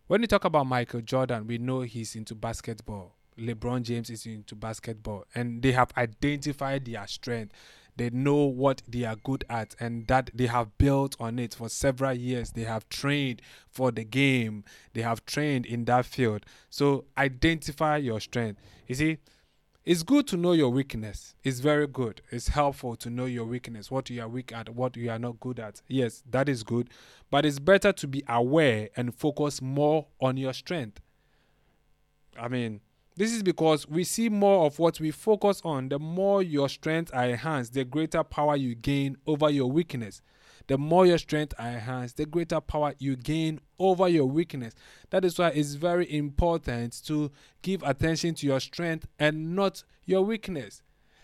When 0.07 0.21
we 0.21 0.27
talk 0.27 0.45
about 0.45 0.67
Michael 0.67 1.01
Jordan, 1.01 1.45
we 1.47 1.57
know 1.57 1.81
he's 1.81 2.15
into 2.15 2.35
basketball. 2.35 3.15
LeBron 3.39 3.83
James 3.83 4.09
is 4.09 4.25
into 4.25 4.55
basketball, 4.55 5.25
and 5.33 5.61
they 5.61 5.71
have 5.71 5.91
identified 5.97 6.85
their 6.85 7.07
strength. 7.07 7.53
They 7.95 8.09
know 8.11 8.45
what 8.45 8.81
they 8.87 9.03
are 9.03 9.17
good 9.17 9.43
at, 9.49 9.75
and 9.79 10.07
that 10.07 10.29
they 10.33 10.47
have 10.47 10.77
built 10.77 11.15
on 11.19 11.37
it 11.39 11.53
for 11.53 11.67
several 11.69 12.13
years. 12.13 12.51
They 12.51 12.63
have 12.63 12.87
trained 12.89 13.41
for 13.69 13.91
the 13.91 14.05
game, 14.05 14.63
they 14.93 15.01
have 15.01 15.25
trained 15.25 15.65
in 15.65 15.85
that 15.85 16.05
field. 16.05 16.45
So, 16.69 17.05
identify 17.17 17.97
your 17.97 18.19
strength. 18.19 18.61
You 18.87 18.95
see, 18.95 19.17
it's 19.85 20.03
good 20.03 20.27
to 20.27 20.37
know 20.37 20.51
your 20.51 20.69
weakness. 20.69 21.33
It's 21.43 21.59
very 21.61 21.87
good. 21.87 22.21
It's 22.29 22.49
helpful 22.49 22.95
to 22.97 23.09
know 23.09 23.25
your 23.25 23.45
weakness, 23.45 23.89
what 23.89 24.09
you 24.09 24.21
are 24.21 24.27
weak 24.27 24.51
at, 24.51 24.69
what 24.69 24.95
you 24.95 25.09
are 25.09 25.17
not 25.17 25.39
good 25.39 25.59
at. 25.59 25.81
Yes, 25.87 26.21
that 26.29 26.47
is 26.47 26.63
good. 26.63 26.89
But 27.31 27.45
it's 27.45 27.59
better 27.59 27.91
to 27.93 28.07
be 28.07 28.23
aware 28.27 28.89
and 28.95 29.15
focus 29.15 29.61
more 29.61 30.05
on 30.21 30.37
your 30.37 30.53
strength. 30.53 31.01
I 32.37 32.49
mean, 32.49 32.81
this 33.19 33.31
is 33.31 33.43
because 33.43 33.87
we 33.87 34.03
see 34.03 34.29
more 34.29 34.65
of 34.65 34.79
what 34.79 34.99
we 34.99 35.11
focus 35.11 35.61
on. 35.63 35.89
The 35.89 35.99
more 35.99 36.41
your 36.41 36.69
strength 36.69 37.11
are 37.13 37.25
enhanced, 37.25 37.73
the 37.73 37.83
greater 37.83 38.23
power 38.23 38.55
you 38.55 38.73
gain 38.73 39.17
over 39.27 39.49
your 39.51 39.71
weakness 39.71 40.23
the 40.69 40.77
more 40.77 41.07
your 41.07 41.17
strength 41.17 41.55
are 41.57 41.71
enhanced, 41.71 42.17
the 42.17 42.27
greater 42.27 42.61
power 42.61 42.93
you 42.99 43.15
gain 43.15 43.59
over 43.79 44.07
your 44.07 44.25
weakness. 44.25 44.75
That 45.09 45.25
is 45.25 45.39
why 45.39 45.49
it's 45.49 45.73
very 45.73 46.09
important 46.15 47.03
to 47.07 47.31
give 47.63 47.81
attention 47.81 48.35
to 48.35 48.45
your 48.45 48.59
strength 48.59 49.07
and 49.17 49.55
not 49.55 49.83
your 50.05 50.21
weakness. 50.21 50.83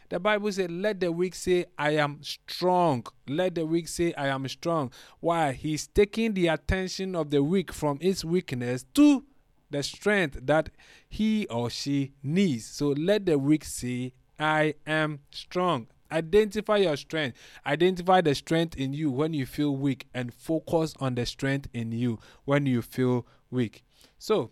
The 0.10 0.20
Bible 0.20 0.52
says, 0.52 0.72
Let 0.72 1.00
the 1.00 1.12
weak 1.12 1.36
say, 1.36 1.66
I 1.78 1.92
am 1.92 2.22
strong. 2.24 3.06
Let 3.28 3.54
the 3.54 3.68
weak 3.68 3.88
say, 3.88 4.16
I 4.16 4.30
am 4.30 4.48
strong. 4.48 4.92
Why? 5.20 5.52
He's 5.52 5.86
taking 5.86 6.34
the 6.34 6.48
attention 6.48 7.16
of 7.16 7.30
the 7.30 7.44
weak 7.44 7.72
from 7.72 8.00
its 8.02 8.26
weakness 8.26 8.84
to 8.96 9.26
the 9.70 9.84
strength 9.84 10.40
that 10.44 10.70
he 11.10 11.48
or 11.48 11.70
she 11.70 12.14
needs. 12.24 12.66
So 12.66 12.90
let 12.90 13.26
the 13.26 13.38
weak 13.38 13.64
say, 13.66 14.14
I 14.40 14.76
am 14.86 15.20
strong. 15.32 15.88
Identify 16.12 16.78
your 16.78 16.98
strength. 16.98 17.38
Identify 17.66 18.22
the 18.22 18.36
strength 18.36 18.78
in 18.78 18.94
you 18.94 19.10
when 19.10 19.34
you 19.34 19.46
feel 19.46 19.76
weak 19.76 20.08
and 20.14 20.34
focus 20.34 20.94
on 21.00 21.16
the 21.16 21.26
strength 21.26 21.68
in 21.74 21.92
you 21.92 22.20
when 22.46 22.66
you 22.66 22.82
feel 22.82 23.26
weak. 23.50 23.84
So, 24.20 24.52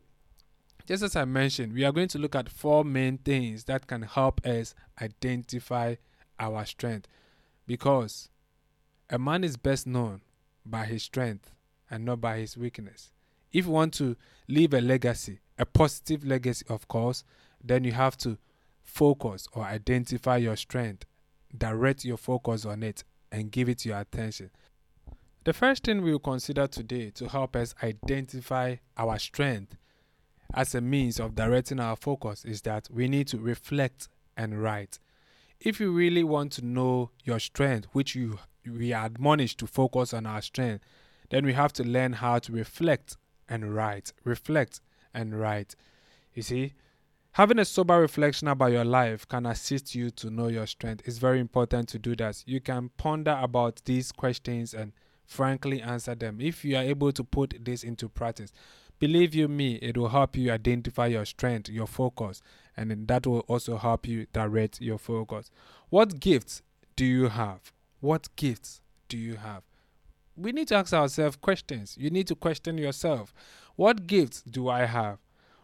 just 0.85 1.03
as 1.03 1.15
I 1.15 1.25
mentioned, 1.25 1.73
we 1.73 1.85
are 1.85 1.91
going 1.91 2.09
to 2.09 2.17
look 2.17 2.35
at 2.35 2.49
four 2.49 2.83
main 2.83 3.17
things 3.17 3.65
that 3.65 3.87
can 3.87 4.01
help 4.01 4.45
us 4.45 4.75
identify 5.01 5.95
our 6.39 6.65
strength 6.65 7.07
because 7.65 8.29
a 9.09 9.17
man 9.17 9.43
is 9.43 9.55
best 9.55 9.87
known 9.87 10.21
by 10.65 10.85
his 10.85 11.03
strength 11.03 11.51
and 11.89 12.03
not 12.03 12.19
by 12.19 12.39
his 12.39 12.57
weakness. 12.57 13.12
If 13.53 13.65
you 13.65 13.71
want 13.71 13.93
to 13.95 14.17
leave 14.49 14.73
a 14.73 14.81
legacy, 14.81 15.39
a 15.57 15.65
positive 15.65 16.25
legacy, 16.25 16.65
of 16.67 16.87
course, 16.87 17.23
then 17.63 17.83
you 17.85 17.93
have 17.93 18.17
to 18.17 18.37
focus 18.81 19.47
or 19.53 19.63
identify 19.63 20.37
your 20.37 20.57
strength 20.57 21.05
direct 21.57 22.03
your 22.03 22.17
focus 22.17 22.65
on 22.65 22.83
it 22.83 23.03
and 23.31 23.51
give 23.51 23.69
it 23.69 23.85
your 23.85 23.99
attention. 23.99 24.49
The 25.43 25.53
first 25.53 25.83
thing 25.83 26.01
we 26.01 26.11
will 26.11 26.19
consider 26.19 26.67
today 26.67 27.11
to 27.11 27.27
help 27.27 27.55
us 27.55 27.75
identify 27.83 28.77
our 28.97 29.19
strength 29.19 29.75
as 30.53 30.73
a 30.73 30.81
means 30.81 31.19
of 31.19 31.35
directing 31.35 31.79
our 31.79 31.95
focus 31.95 32.45
is 32.45 32.61
that 32.61 32.87
we 32.91 33.07
need 33.07 33.27
to 33.27 33.37
reflect 33.37 34.07
and 34.37 34.61
write. 34.61 34.99
If 35.59 35.79
you 35.79 35.91
really 35.91 36.23
want 36.23 36.51
to 36.53 36.65
know 36.65 37.11
your 37.23 37.39
strength, 37.39 37.87
which 37.91 38.15
you 38.15 38.39
we 38.65 38.93
are 38.93 39.05
admonished 39.05 39.59
to 39.59 39.67
focus 39.67 40.13
on 40.13 40.25
our 40.25 40.41
strength, 40.41 40.85
then 41.29 41.45
we 41.45 41.53
have 41.53 41.73
to 41.73 41.83
learn 41.83 42.13
how 42.13 42.39
to 42.39 42.51
reflect 42.53 43.17
and 43.47 43.75
write. 43.75 44.13
Reflect 44.23 44.81
and 45.13 45.39
write. 45.39 45.75
You 46.33 46.41
see, 46.41 46.73
Having 47.37 47.57
a 47.57 47.65
sober 47.65 47.99
reflection 47.99 48.47
about 48.47 48.71
your 48.71 48.85
life 48.85 49.27
can 49.27 49.47
assist 49.47 49.95
you 49.95 50.11
to 50.11 50.29
know 50.29 50.49
your 50.49 50.67
strength. 50.67 51.01
It's 51.07 51.17
very 51.17 51.39
important 51.39 51.89
to 51.89 51.97
do 51.97 52.15
that. 52.17 52.43
You 52.45 52.61
can 52.61 52.91
ponder 52.95 53.35
about 53.41 53.81
these 53.85 54.11
questions 54.11 54.75
and 54.75 54.91
frankly 55.25 55.81
answer 55.81 56.13
them. 56.13 56.37
If 56.39 56.63
you 56.63 56.75
are 56.77 56.83
able 56.83 57.11
to 57.11 57.23
put 57.23 57.55
this 57.65 57.83
into 57.83 58.07
practice, 58.07 58.53
believe 58.99 59.33
you 59.33 59.47
me, 59.47 59.77
it 59.77 59.97
will 59.97 60.09
help 60.09 60.37
you 60.37 60.51
identify 60.51 61.07
your 61.07 61.25
strength, 61.25 61.69
your 61.69 61.87
focus, 61.87 62.43
and 62.77 63.07
that 63.07 63.25
will 63.25 63.39
also 63.47 63.77
help 63.77 64.07
you 64.07 64.27
direct 64.31 64.79
your 64.79 64.99
focus. 64.99 65.49
What 65.89 66.19
gifts 66.19 66.61
do 66.95 67.03
you 67.03 67.29
have? 67.29 67.73
What 67.99 68.27
gifts 68.35 68.81
do 69.09 69.17
you 69.17 69.37
have? 69.37 69.63
We 70.35 70.51
need 70.51 70.67
to 70.69 70.75
ask 70.75 70.93
ourselves 70.93 71.35
questions. 71.35 71.95
You 71.99 72.09
need 72.09 72.27
to 72.27 72.35
question 72.35 72.77
yourself. 72.77 73.33
What 73.75 74.07
gifts 74.07 74.41
do 74.41 74.69
I 74.69 74.85
have? 74.85 75.19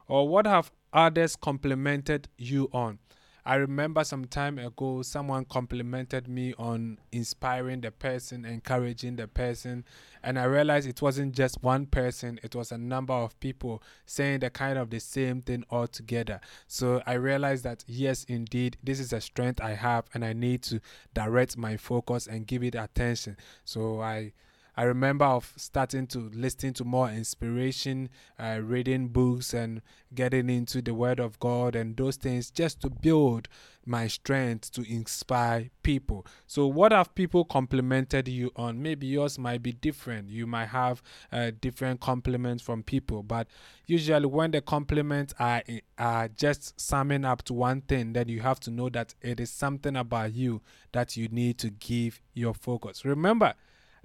Or 0.08 0.28
what 0.28 0.46
have 0.46 0.72
others 0.94 1.36
complimented 1.36 2.28
you 2.38 2.70
on. 2.74 3.00
I 3.46 3.56
remember 3.56 4.04
some 4.04 4.26
time 4.26 4.60
ago, 4.60 5.02
someone 5.02 5.46
complimented 5.46 6.28
me 6.28 6.54
on 6.60 7.00
inspiring 7.12 7.82
the 7.82 7.90
person, 7.90 8.46
encouraging 8.46 9.16
the 9.16 9.28
person, 9.28 9.86
and 10.22 10.38
I 10.38 10.44
realized 10.44 10.88
it 10.88 11.02
wasn't 11.02 11.34
just 11.34 11.64
one 11.64 11.88
person, 11.88 12.40
it 12.44 12.54
was 12.54 12.72
a 12.72 12.78
number 12.78 13.14
of 13.14 13.40
people 13.40 13.82
saying 14.06 14.42
the 14.42 14.52
kind 14.52 14.78
of 14.78 14.92
the 14.92 15.00
same 15.00 15.42
thing 15.42 15.64
all 15.72 15.88
together. 15.88 16.42
So 16.68 17.02
I 17.08 17.14
realized 17.14 17.64
that, 17.64 17.84
yes, 17.88 18.24
indeed, 18.26 18.78
this 18.84 19.00
is 19.00 19.14
a 19.14 19.22
strength 19.22 19.62
I 19.62 19.72
have, 19.72 20.06
and 20.14 20.24
I 20.24 20.34
need 20.34 20.62
to 20.64 20.82
direct 21.16 21.58
my 21.58 21.76
focus 21.78 22.28
and 22.28 22.46
give 22.46 22.62
it 22.62 22.76
attention. 22.76 23.38
So 23.64 24.02
I 24.02 24.34
I 24.76 24.84
remember 24.84 25.26
of 25.26 25.54
starting 25.58 26.08
to 26.08 26.32
listen 26.34 26.74
to 26.76 26.86
more 26.86 27.10
inspiration, 27.10 28.10
uh, 28.40 28.60
reading 28.64 29.10
books, 29.10 29.54
and 29.54 29.82
getting 30.14 30.50
into 30.50 30.82
the 30.82 30.94
Word 30.94 31.20
of 31.20 31.40
God 31.40 31.76
and 31.76 31.96
those 31.96 32.16
things 32.16 32.50
just 32.50 32.82
to 32.82 32.90
build 32.90 33.48
my 33.86 34.08
strength 34.08 34.72
to 34.72 34.82
inspire 34.90 35.70
people. 35.84 36.26
So, 36.48 36.68
what 36.68 36.92
have 36.92 37.16
people 37.16 37.44
complimented 37.44 38.28
you 38.28 38.52
on? 38.56 38.82
Maybe 38.82 39.08
yours 39.08 39.40
might 39.40 39.64
be 39.64 39.72
different. 39.72 40.30
You 40.30 40.46
might 40.46 40.68
have 40.68 41.02
uh, 41.32 41.52
different 41.60 42.00
compliments 42.00 42.62
from 42.62 42.84
people, 42.84 43.24
but 43.24 43.48
usually 43.86 44.28
when 44.28 44.52
the 44.52 44.62
compliments 44.62 45.34
are 45.40 45.64
are 45.98 46.28
just 46.28 46.80
summing 46.80 47.26
up 47.26 47.44
to 47.44 47.54
one 47.54 47.82
thing, 47.82 48.14
then 48.14 48.30
you 48.30 48.42
have 48.42 48.60
to 48.62 48.72
know 48.72 48.90
that 48.90 49.16
it 49.22 49.40
is 49.40 49.50
something 49.50 49.96
about 49.96 50.34
you 50.34 50.62
that 50.92 51.18
you 51.18 51.28
need 51.30 51.58
to 51.60 51.70
give 51.70 52.22
your 52.34 52.54
focus. 52.54 53.04
Remember 53.04 53.56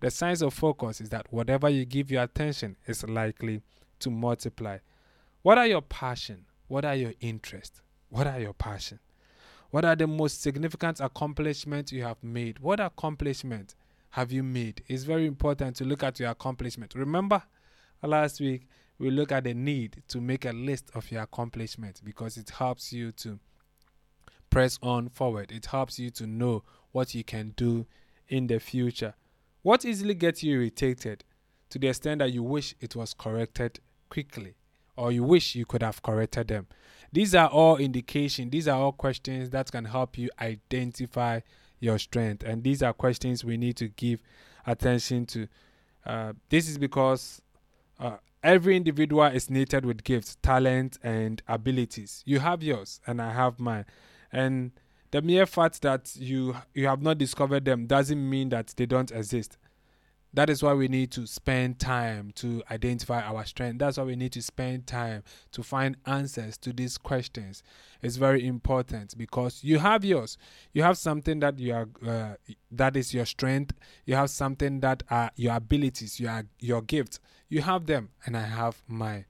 the 0.05 0.11
science 0.11 0.43
of 0.43 0.53
focus 0.53 1.01
is 1.01 1.09
that 1.09 1.27
whatever 1.33 1.67
you 1.71 1.87
give 1.87 2.11
your 2.11 2.25
attention 2.25 2.77
is 2.87 3.03
likely 3.09 3.63
to 3.99 4.11
multiply. 4.11 4.77
What 5.41 5.57
are 5.57 5.67
your 5.67 5.81
passion? 5.81 6.45
What 6.69 6.85
are 6.85 6.95
your 6.95 7.15
interests? 7.21 7.81
What 8.11 8.27
are 8.27 8.39
your 8.39 8.53
passion? 8.53 8.99
What 9.71 9.87
are 9.87 9.97
the 9.97 10.07
most 10.07 10.43
significant 10.43 11.01
accomplishments 11.01 11.91
you 11.91 12.03
have 12.03 12.23
made? 12.23 12.59
What 12.59 12.81
accomplishment 12.81 13.75
have 14.11 14.31
you 14.31 14.43
made? 14.43 14.83
It's 14.89 15.05
very 15.05 15.25
important 15.25 15.77
to 15.77 15.87
look 15.87 16.03
at 16.03 16.21
your 16.21 16.29
accomplishment. 16.29 16.95
Remember 16.95 17.43
last 18.03 18.41
week 18.41 18.69
we 18.99 19.11
look 19.11 19.33
at 19.33 19.45
the 19.45 19.55
need 19.55 20.03
to 20.09 20.21
make 20.21 20.45
a 20.45 20.53
list 20.53 20.91
of 20.95 21.11
your 21.11 21.23
accomplishments 21.23 22.03
because 22.03 22.37
it 22.37 22.51
helps 22.51 22.93
you 22.93 23.11
to 23.13 23.39
press 24.51 24.79
on 24.83 25.09
forward. 25.09 25.51
It 25.51 25.65
helps 25.65 25.99
you 25.99 26.11
to 26.11 26.27
know 26.27 26.63
what 26.93 27.15
you 27.15 27.25
can 27.25 27.55
do 27.57 27.87
in 28.29 28.49
the 28.49 28.61
future. 28.61 29.15
What 29.65 29.87
easily 29.87 30.13
gets 30.13 30.43
you 30.43 30.57
irritated 30.57 31.25
to 31.71 31.79
the 31.79 31.89
extent 31.89 32.19
that 32.19 32.35
you 32.35 32.43
wish 32.43 32.75
it 32.83 32.95
was 32.95 33.15
corrected 33.15 33.81
quickly 34.11 34.57
or 34.95 35.11
you 35.11 35.25
wish 35.25 35.55
you 35.55 35.65
could 35.65 35.83
have 35.83 36.03
corrected 36.03 36.49
them? 36.49 36.67
These 37.11 37.35
are 37.35 37.49
all 37.49 37.79
indications, 37.79 38.51
these 38.51 38.69
are 38.69 38.79
all 38.79 38.93
questions 38.93 39.49
that 39.51 39.73
can 39.73 39.87
help 39.87 40.19
you 40.19 40.29
identify 40.39 41.41
your 41.81 41.99
strength. 41.99 42.45
And 42.45 42.63
these 42.63 42.83
are 42.83 42.93
questions 42.93 43.43
we 43.43 43.57
need 43.57 43.79
to 43.79 43.89
give 43.89 44.21
attention 44.67 45.25
to. 45.29 45.49
Uh, 46.05 46.35
this 46.51 46.69
is 46.69 46.77
because 46.77 47.41
uh, 47.99 48.19
every 48.43 48.77
individual 48.77 49.25
is 49.25 49.49
knitted 49.49 49.87
with 49.87 50.05
gifts, 50.05 50.37
talent, 50.43 50.99
and 51.03 51.43
abilities. 51.49 52.23
You 52.27 52.41
have 52.41 52.63
yours, 52.63 53.01
and 53.07 53.23
I 53.23 53.33
have 53.33 53.59
mine. 53.59 53.87
And 54.31 54.73
the 55.15 55.23
mere 55.23 55.47
fact 55.47 55.81
that 55.83 56.17
you 56.17 56.57
you 56.75 56.89
have 56.89 57.01
not 57.01 57.19
discovered 57.19 57.65
them 57.65 57.87
doesn't 57.87 58.29
mean 58.29 58.49
that 58.49 58.75
they 58.77 58.85
don't 58.85 59.13
exist. 59.13 59.59
That 60.33 60.51
is 60.51 60.61
why 60.61 60.73
we 60.75 60.89
need 60.89 61.13
to 61.13 61.25
spend 61.29 61.79
time 61.79 62.33
to 62.35 62.65
identify 62.69 63.23
our 63.23 63.45
strength. 63.45 63.79
That's 63.79 63.97
why 63.97 64.03
we 64.03 64.17
need 64.17 64.33
to 64.33 64.43
spend 64.43 64.89
time 64.89 65.23
to 65.53 65.63
find 65.63 65.97
answers 66.05 66.59
to 66.59 66.73
these 66.73 66.99
questions. 66.99 67.63
It's 68.03 68.17
very 68.17 68.45
important 68.45 69.17
because 69.17 69.63
you 69.63 69.79
have 69.79 70.05
yours. 70.05 70.37
You 70.73 70.83
have 70.83 70.99
something 70.99 71.39
that 71.39 71.61
you 71.61 71.75
are 71.75 71.89
uh, 72.05 72.35
that 72.73 72.97
is 72.97 73.15
your 73.15 73.27
strength. 73.27 73.73
You 74.07 74.17
have 74.17 74.31
something 74.31 74.81
that 74.81 75.05
are 75.11 75.31
your 75.37 75.55
abilities 75.55 76.19
your 76.19 76.43
your 76.59 76.83
gifts. 76.83 77.21
You 77.49 77.63
have 77.63 77.87
them 77.87 78.09
and 78.27 78.37
i 78.37 78.43
have 78.43 78.83
mine. 78.89 79.27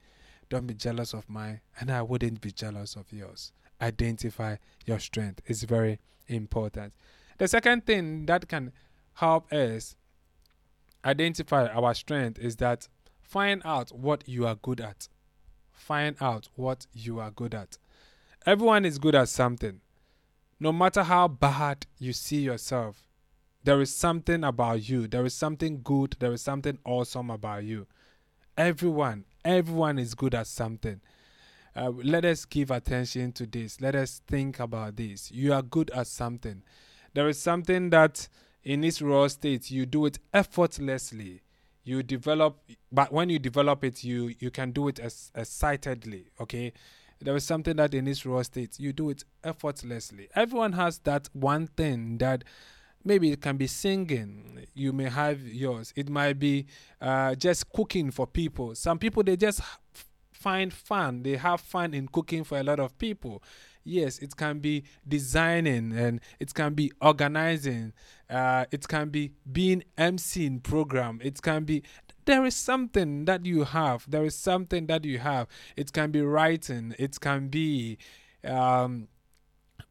Don't 0.49 0.67
be 0.67 0.73
jealous 0.73 1.13
of 1.13 1.29
mine 1.29 1.61
and 1.79 1.91
i 1.91 2.01
wouldn't 2.01 2.41
be 2.41 2.53
jealous 2.53 2.97
of 2.97 3.13
yours 3.13 3.53
identify 3.85 4.57
your 4.87 4.99
strength 4.99 5.41
is 5.47 5.63
very 5.63 6.01
important. 6.29 6.93
The 7.39 7.49
second 7.49 7.87
thing 7.87 8.27
that 8.27 8.49
can 8.49 8.73
help 9.15 9.53
us 9.53 9.97
identify 11.05 11.67
our 11.69 11.95
strength 11.95 12.39
is 12.39 12.57
that 12.57 12.89
find 13.23 13.63
out 13.65 13.93
what 13.93 14.29
you 14.29 14.47
are 14.47 14.55
good 14.57 14.81
at. 14.81 15.09
Find 15.73 16.17
out 16.21 16.49
what 16.55 16.87
you 16.93 17.19
are 17.21 17.31
good 17.31 17.55
at. 17.55 17.79
Everyone 18.47 18.85
is 18.85 18.99
good 18.99 19.15
at 19.15 19.29
something. 19.29 19.81
No 20.61 20.73
matter 20.73 21.03
how 21.03 21.29
bad 21.29 21.87
you 21.99 22.13
see 22.13 22.41
yourself, 22.41 23.09
there 23.65 23.81
is 23.81 23.95
something 23.95 24.45
about 24.45 24.89
you. 24.89 25.09
There 25.09 25.25
is 25.25 25.35
something 25.35 25.81
good. 25.83 26.17
There 26.21 26.33
is 26.33 26.43
something 26.43 26.79
awesome 26.85 27.31
about 27.31 27.65
you. 27.65 27.87
Everyone, 28.57 29.25
everyone 29.45 29.99
is 29.99 30.15
good 30.15 30.35
at 30.35 30.47
something. 30.47 31.01
Uh, 31.77 31.91
let 32.03 32.25
us 32.25 32.45
give 32.45 32.71
attention 32.71 33.33
to 33.33 33.47
this. 33.47 33.81
Let 33.81 33.95
us 33.97 34.21
think 34.27 34.61
about 34.61 34.97
this. 34.97 35.31
You 35.31 35.53
are 35.53 35.63
good 35.63 35.91
at 35.91 36.07
something. 36.07 36.63
There 37.15 37.29
is 37.29 37.41
something 37.41 37.91
that 37.91 38.29
in 38.63 38.85
its 38.85 39.03
raw 39.03 39.27
state 39.29 39.71
you 39.71 39.87
do 39.87 40.07
it 40.07 40.19
effortlessly. 40.33 41.43
You 41.83 42.03
develop, 42.03 42.61
but 42.91 43.13
when 43.13 43.29
you 43.29 43.39
develop 43.39 43.85
it, 43.85 44.05
you 44.05 44.35
you 44.39 44.51
can 44.51 44.71
do 44.71 44.89
it 44.89 44.99
as 44.99 45.31
excitedly. 45.35 46.31
Okay, 46.41 46.73
there 47.21 47.37
is 47.37 47.45
something 47.45 47.77
that 47.77 47.93
in 47.93 48.07
its 48.07 48.25
raw 48.25 48.43
state 48.43 48.79
you 48.79 48.93
do 48.93 49.11
it 49.11 49.25
effortlessly. 49.43 50.29
Everyone 50.35 50.73
has 50.73 50.99
that 51.01 51.29
one 51.33 51.67
thing 51.67 52.19
that 52.19 52.45
maybe 53.05 53.31
it 53.33 53.41
can 53.41 53.57
be 53.57 53.67
singing 53.67 54.67
you 54.75 54.93
may 54.93 55.05
have 55.09 55.41
yours 55.43 55.93
it 55.95 56.09
might 56.09 56.39
be 56.39 56.67
uh, 57.01 57.35
just 57.35 57.71
cooking 57.71 58.11
for 58.11 58.27
people 58.27 58.75
some 58.75 58.99
people 58.99 59.23
they 59.23 59.37
just 59.37 59.61
find 60.45 60.75
fun. 60.75 61.23
They 61.23 61.37
have 61.37 61.63
fun 61.63 61.95
in 61.95 62.07
cooking 62.09 62.45
for 62.45 62.59
a 62.59 62.63
lot 62.63 62.79
of 62.79 62.99
people. 62.99 63.43
Yes, 63.83 64.19
it 64.19 64.37
can 64.37 64.59
be 64.59 64.85
designing 65.09 65.97
and 65.97 66.21
it 66.39 66.53
can 66.53 66.75
be 66.75 66.93
organizing. 67.01 67.95
Uh, 68.29 68.67
it 68.71 68.87
can 68.87 69.09
be 69.09 69.33
being 69.51 69.85
MC 69.97 70.45
in 70.45 70.61
program. 70.61 71.19
It 71.23 71.41
can 71.41 71.65
be 71.65 71.83
there 72.27 72.45
is 72.45 72.55
something 72.57 73.25
that 73.25 73.47
you 73.47 73.65
have. 73.65 74.05
There 74.11 74.25
is 74.25 74.35
something 74.35 74.87
that 74.87 75.05
you 75.07 75.19
have. 75.19 75.47
It 75.77 75.93
can 75.95 76.11
be 76.11 76.21
writing. 76.21 76.95
It 76.99 77.19
can 77.21 77.49
be 77.49 77.97
um, 78.47 79.09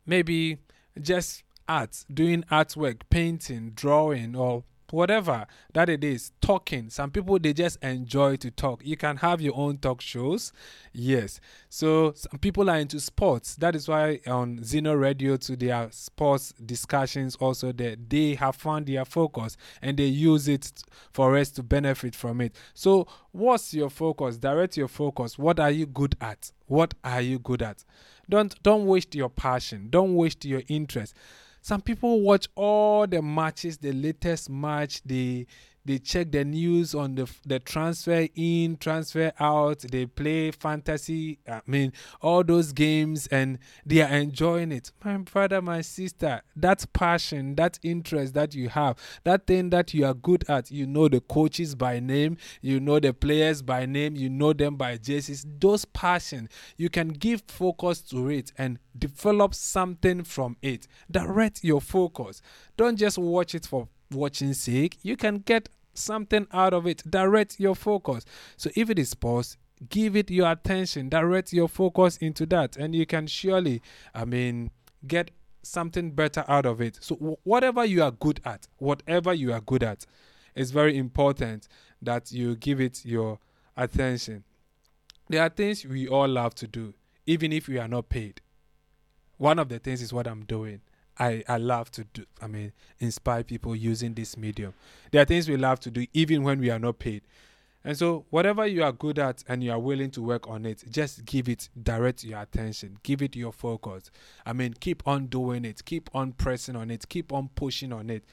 maybe 0.06 0.60
just 1.02 1.44
art, 1.68 2.06
doing 2.14 2.44
artwork, 2.52 3.02
painting, 3.10 3.72
drawing, 3.74 4.36
or 4.36 4.64
whatever 4.94 5.48
that 5.74 5.90
it 5.90 6.04
is, 6.04 6.32
talking. 6.40 6.88
Some 6.88 7.10
people 7.10 7.40
they 7.40 7.52
just 7.52 7.84
enjoy 7.84 8.36
to 8.38 8.52
talk. 8.52 8.86
You 8.86 8.96
can 8.96 9.18
have 9.18 9.42
your 9.42 9.56
own 9.58 9.80
talk 9.80 10.02
shows. 10.02 10.54
Yes. 10.94 11.40
So 11.68 12.14
some 12.16 12.40
people 12.40 12.70
are 12.70 12.78
into 12.78 13.00
sports. 13.00 13.56
That 13.56 13.76
is 13.76 13.88
why 13.88 14.20
on 14.28 14.64
Zeno 14.64 14.94
Radio 14.94 15.36
to 15.38 15.56
their 15.56 15.88
sports 15.90 16.54
discussions 16.64 17.36
also 17.38 17.72
they, 17.72 17.98
they 18.08 18.36
have 18.36 18.56
found 18.56 18.86
their 18.86 19.04
focus 19.04 19.58
and 19.82 19.98
they 19.98 20.06
use 20.06 20.48
it 20.48 20.84
for 21.12 21.36
us 21.38 21.50
to 21.52 21.64
benefit 21.64 22.16
from 22.16 22.40
it. 22.40 22.56
So 22.76 23.08
what's 23.32 23.74
your 23.74 23.90
focus? 23.90 24.38
Direct 24.38 24.78
your 24.78 24.88
focus. 24.88 25.40
What 25.40 25.60
are 25.60 25.72
you 25.72 25.88
good 25.88 26.16
at? 26.22 26.52
What 26.68 26.94
are 27.04 27.22
you 27.22 27.40
good 27.40 27.64
at? 27.64 27.84
Don't 28.30 28.62
don't 28.62 28.86
waste 28.86 29.16
your 29.16 29.30
passion. 29.30 29.88
Don't 29.90 30.14
waste 30.16 30.46
your 30.46 30.62
interest. 30.68 31.16
Some 31.64 31.80
people 31.80 32.20
watch 32.20 32.50
all 32.56 33.08
the 33.08 33.22
matches, 33.22 33.78
the 33.78 33.94
latest 33.94 34.50
match, 34.50 35.02
they 35.04 35.48
they 35.86 36.00
check 36.00 36.32
the 36.32 36.46
news 36.46 36.96
on 36.96 37.16
the 37.16 37.30
the 37.46 37.60
transfer 37.60 38.28
in, 38.36 38.78
transfer 38.78 39.34
out. 39.40 39.80
They 39.80 40.06
play 40.06 40.52
fantasy. 40.52 41.40
I 41.48 41.62
mean, 41.68 41.92
all 42.22 42.44
those 42.44 42.72
games, 42.72 43.28
and 43.28 43.60
they 43.86 44.02
are 44.02 44.10
enjoying 44.10 44.72
it. 44.72 44.92
My 45.04 45.18
brother, 45.18 45.62
my 45.62 45.82
sister, 45.82 46.42
that 46.56 46.86
passion, 46.94 47.56
that 47.56 47.80
interest 47.84 48.34
that 48.36 48.56
you 48.56 48.70
have, 48.70 48.98
that 49.26 49.46
thing 49.46 49.72
that 49.72 49.94
you 49.94 50.06
are 50.06 50.14
good 50.14 50.46
at. 50.50 50.72
You 50.72 50.88
know 50.88 51.10
the 51.10 51.20
coaches 51.20 51.76
by 51.76 52.00
name, 52.00 52.38
you 52.62 52.80
know 52.80 53.00
the 53.00 53.14
players 53.14 53.62
by 53.62 53.86
name, 53.86 54.16
you 54.16 54.30
know 54.30 54.54
them 54.54 54.78
by 54.78 54.98
jerseys. 54.98 55.46
Those 55.60 55.84
passion, 55.86 56.48
you 56.78 56.90
can 56.90 57.10
give 57.10 57.44
focus 57.48 58.00
to 58.04 58.30
it 58.30 58.54
and 58.58 58.80
develop 58.98 59.54
something 59.54 60.24
from 60.24 60.56
it. 60.62 60.88
Direct 61.12 61.64
your 61.64 61.82
focus. 61.82 62.42
Don't 62.78 62.98
just 62.98 63.18
watch 63.18 63.54
it 63.54 63.66
for 63.66 63.90
watching 64.16 64.54
sake, 64.54 64.98
you 65.02 65.18
can 65.18 65.40
get 65.40 65.70
something 65.94 66.48
out 66.52 66.74
of 66.74 66.88
it. 66.88 67.04
Direct 67.10 67.60
your 67.60 67.76
focus. 67.76 68.26
So 68.58 68.70
if 68.76 68.90
it 68.90 69.00
is 69.00 69.10
sports, 69.10 69.58
give 69.90 70.16
it 70.16 70.32
your 70.32 70.52
attention. 70.52 71.10
Direct 71.10 71.54
your 71.54 71.68
focus 71.68 72.18
into 72.18 72.46
that, 72.48 72.78
and 72.78 72.96
you 72.96 73.06
can 73.06 73.28
surely, 73.28 73.82
I 74.14 74.26
mean, 74.26 74.72
get 75.08 75.32
something 75.62 76.12
better 76.12 76.44
out 76.48 76.66
of 76.66 76.82
it. 76.82 76.98
So 77.02 77.16
whatever 77.44 77.86
you 77.86 78.04
are 78.04 78.12
good 78.12 78.42
at, 78.46 78.68
whatever 78.78 79.34
you 79.34 79.54
are 79.54 79.62
good 79.62 79.84
at, 79.84 80.06
it's 80.56 80.72
very 80.72 80.98
important 80.98 81.68
that 82.02 82.32
you 82.32 82.56
give 82.56 82.80
it 82.80 83.06
your 83.06 83.40
attention. 83.76 84.44
There 85.30 85.42
are 85.42 85.50
things 85.50 85.86
we 85.86 86.08
all 86.08 86.28
love 86.28 86.54
to 86.56 86.68
do, 86.68 86.94
even 87.26 87.54
if 87.54 87.68
we 87.68 87.78
are 87.80 87.88
not 87.88 88.10
paid. 88.10 88.42
One 89.38 89.58
of 89.58 89.70
the 89.70 89.80
things 89.80 90.02
is 90.02 90.14
what 90.14 90.28
I'm 90.28 90.46
doing. 90.46 90.82
I, 91.20 91.44
I 91.48 91.58
love 91.58 91.92
to 91.92 92.04
do, 92.06 92.26
I 92.42 92.48
mean, 92.48 92.72
inspire 93.00 93.44
people 93.44 93.76
using 93.76 94.14
this 94.14 94.36
medium. 94.38 94.74
There 95.12 95.22
are 95.22 95.26
things 95.26 95.48
we 95.48 95.58
love 95.58 95.80
to 95.82 95.92
do 95.92 96.06
even 96.14 96.44
when 96.44 96.60
we 96.60 96.70
are 96.70 96.80
not 96.80 97.00
paid. 97.00 97.22
And 97.86 97.98
so, 97.98 98.26
whatever 98.30 98.66
you 98.66 98.82
are 98.82 98.94
good 98.94 99.20
at 99.20 99.44
and 99.48 99.62
you 99.62 99.72
are 99.72 99.80
willing 99.80 100.10
to 100.12 100.22
work 100.22 100.48
on 100.48 100.66
it, 100.66 100.86
just 100.90 101.26
give 101.26 101.50
it, 101.50 101.68
direct 101.82 102.24
your 102.24 102.42
attention, 102.42 102.98
give 103.04 103.22
it 103.22 103.36
your 103.36 103.52
focus. 103.52 104.10
I 104.46 104.54
mean, 104.54 104.74
keep 104.80 105.06
on 105.06 105.26
doing 105.26 105.66
it, 105.66 105.84
keep 105.84 106.10
on 106.16 106.32
pressing 106.32 106.78
on 106.78 106.90
it, 106.92 107.08
keep 107.10 107.34
on 107.34 107.50
pushing 107.56 107.92
on 107.92 108.10
it. 108.10 108.24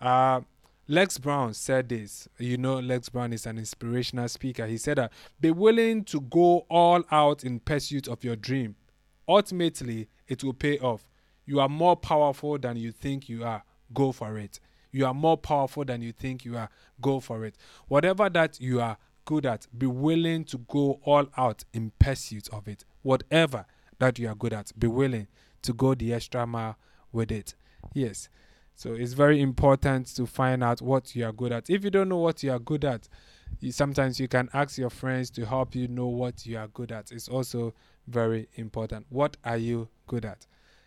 Uh, 0.00 0.42
Les 0.86 1.18
Brown 1.18 1.54
said 1.54 1.88
this. 1.88 2.28
You 2.38 2.56
know, 2.56 2.78
Les 2.78 3.08
Brown 3.08 3.32
is 3.32 3.46
an 3.46 3.58
inspirational 3.58 4.28
speaker. 4.28 4.66
He 4.66 4.76
said 4.76 4.98
that 4.98 5.12
be 5.40 5.50
willing 5.50 6.04
to 6.04 6.20
go 6.20 6.66
all 6.68 7.02
out 7.10 7.42
in 7.42 7.60
pursuit 7.60 8.06
of 8.06 8.22
your 8.22 8.36
dream. 8.36 8.76
Ultimately, 9.26 10.08
it 10.28 10.44
will 10.44 10.52
pay 10.52 10.78
off. 10.78 11.04
You 11.46 11.60
are 11.60 11.68
more 11.68 11.96
powerful 11.96 12.58
than 12.58 12.76
you 12.76 12.92
think 12.92 13.28
you 13.28 13.44
are. 13.44 13.62
Go 13.92 14.12
for 14.12 14.38
it. 14.38 14.60
You 14.90 15.06
are 15.06 15.14
more 15.14 15.36
powerful 15.36 15.84
than 15.84 16.02
you 16.02 16.12
think 16.12 16.44
you 16.44 16.56
are. 16.56 16.70
Go 17.00 17.20
for 17.20 17.44
it. 17.44 17.56
Whatever 17.88 18.30
that 18.30 18.60
you 18.60 18.80
are 18.80 18.96
good 19.24 19.46
at, 19.46 19.66
be 19.76 19.86
willing 19.86 20.44
to 20.44 20.58
go 20.58 21.00
all 21.04 21.26
out 21.36 21.64
in 21.72 21.92
pursuit 21.98 22.48
of 22.52 22.68
it. 22.68 22.84
Whatever 23.02 23.66
that 23.98 24.18
you 24.18 24.28
are 24.28 24.34
good 24.34 24.52
at, 24.52 24.72
be 24.78 24.86
willing 24.86 25.26
to 25.62 25.72
go 25.72 25.94
the 25.94 26.12
extra 26.12 26.46
mile 26.46 26.76
with 27.12 27.32
it. 27.32 27.54
Yes. 27.92 28.28
So 28.76 28.92
it's 28.92 29.12
very 29.12 29.40
important 29.40 30.08
to 30.16 30.26
find 30.26 30.62
out 30.62 30.82
what 30.82 31.14
you 31.14 31.24
are 31.24 31.32
good 31.32 31.52
at. 31.52 31.70
If 31.70 31.84
you 31.84 31.90
don't 31.90 32.08
know 32.08 32.18
what 32.18 32.42
you 32.42 32.52
are 32.52 32.58
good 32.58 32.84
at, 32.84 33.08
you, 33.60 33.72
sometimes 33.72 34.18
you 34.18 34.28
can 34.28 34.48
ask 34.52 34.78
your 34.78 34.90
friends 34.90 35.30
to 35.30 35.46
help 35.46 35.74
you 35.74 35.88
know 35.88 36.06
what 36.06 36.44
you 36.44 36.58
are 36.58 36.68
good 36.68 36.90
at. 36.92 37.12
It's 37.12 37.28
also 37.28 37.72
very 38.08 38.48
important. 38.56 39.06
What 39.10 39.36
are 39.44 39.56
you 39.56 39.88
good 40.06 40.24
at? 40.24 40.46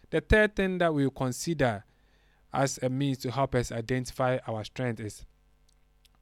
The 0.10 0.22
third 0.22 0.56
thing 0.56 0.78
that 0.78 0.93
we'll 0.93 1.10
consider 1.10 1.84
as 2.54 2.80
a 2.82 2.89
means 2.89 3.17
to 3.20 3.32
help 3.32 3.56
us 3.56 3.72
identify 3.72 4.39
our 4.48 4.63
strength 4.63 5.00
is 5.00 5.26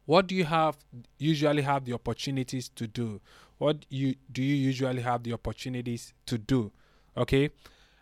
what 0.06 0.28
do 0.28 0.36
you 0.36 0.45
have 0.45 0.78
usually 1.17 1.62
have 1.63 1.86
the 1.86 1.93
opportunities 1.93 2.69
to 2.69 2.88
do? 2.88 3.21
What 3.58 3.86
you 3.89 4.15
do 4.32 4.43
you 4.43 4.56
usually 4.56 5.02
have 5.02 5.24
the 5.24 5.34
opportunities 5.34 6.13
to 6.28 6.38
do? 6.38 6.71
Okay? 7.17 7.50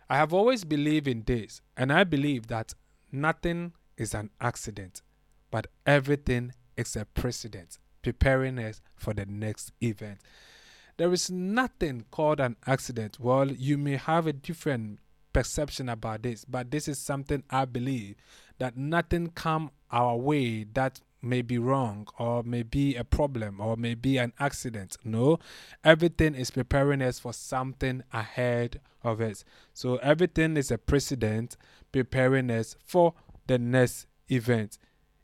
I 0.08 0.16
have 0.16 0.34
always 0.34 0.64
believed 0.64 1.08
in 1.08 1.22
this, 1.24 1.62
and 1.76 1.90
I 1.92 2.04
believe 2.04 2.48
that 2.48 2.74
nothing 3.10 3.72
is 3.96 4.12
an 4.12 4.30
accident, 4.40 5.00
but 5.50 5.66
everything 5.86 6.52
is 6.76 6.94
a 6.94 7.06
precedent, 7.06 7.78
preparing 8.02 8.58
us 8.58 8.82
for 8.96 9.14
the 9.14 9.24
next 9.24 9.72
event. 9.80 10.18
There 10.98 11.12
is 11.12 11.30
nothing 11.30 12.04
called 12.10 12.38
an 12.38 12.56
accident. 12.66 13.18
Well, 13.18 13.50
you 13.50 13.78
may 13.78 13.96
have 13.96 14.26
a 14.26 14.32
different 14.32 14.98
perception 15.34 15.90
about 15.90 16.22
this, 16.22 16.46
but 16.46 16.70
this 16.70 16.88
is 16.88 16.98
something 16.98 17.42
I 17.50 17.66
believe 17.66 18.14
that 18.58 18.78
nothing 18.78 19.28
come 19.34 19.70
our 19.92 20.16
way 20.16 20.64
that 20.72 21.00
may 21.20 21.42
be 21.42 21.58
wrong 21.58 22.06
or 22.18 22.42
may 22.42 22.62
be 22.62 22.94
a 22.94 23.04
problem 23.04 23.60
or 23.60 23.76
may 23.76 23.94
be 23.94 24.16
an 24.16 24.32
accident. 24.38 24.96
No, 25.04 25.38
everything 25.82 26.34
is 26.34 26.50
preparing 26.50 27.02
us 27.02 27.18
for 27.18 27.32
something 27.32 28.02
ahead 28.12 28.80
of 29.02 29.20
us. 29.20 29.44
So 29.72 29.96
everything 29.96 30.56
is 30.56 30.70
a 30.70 30.78
precedent 30.78 31.56
preparing 31.92 32.50
us 32.50 32.76
for 32.84 33.14
the 33.46 33.58
next 33.58 34.06
event. 34.28 34.78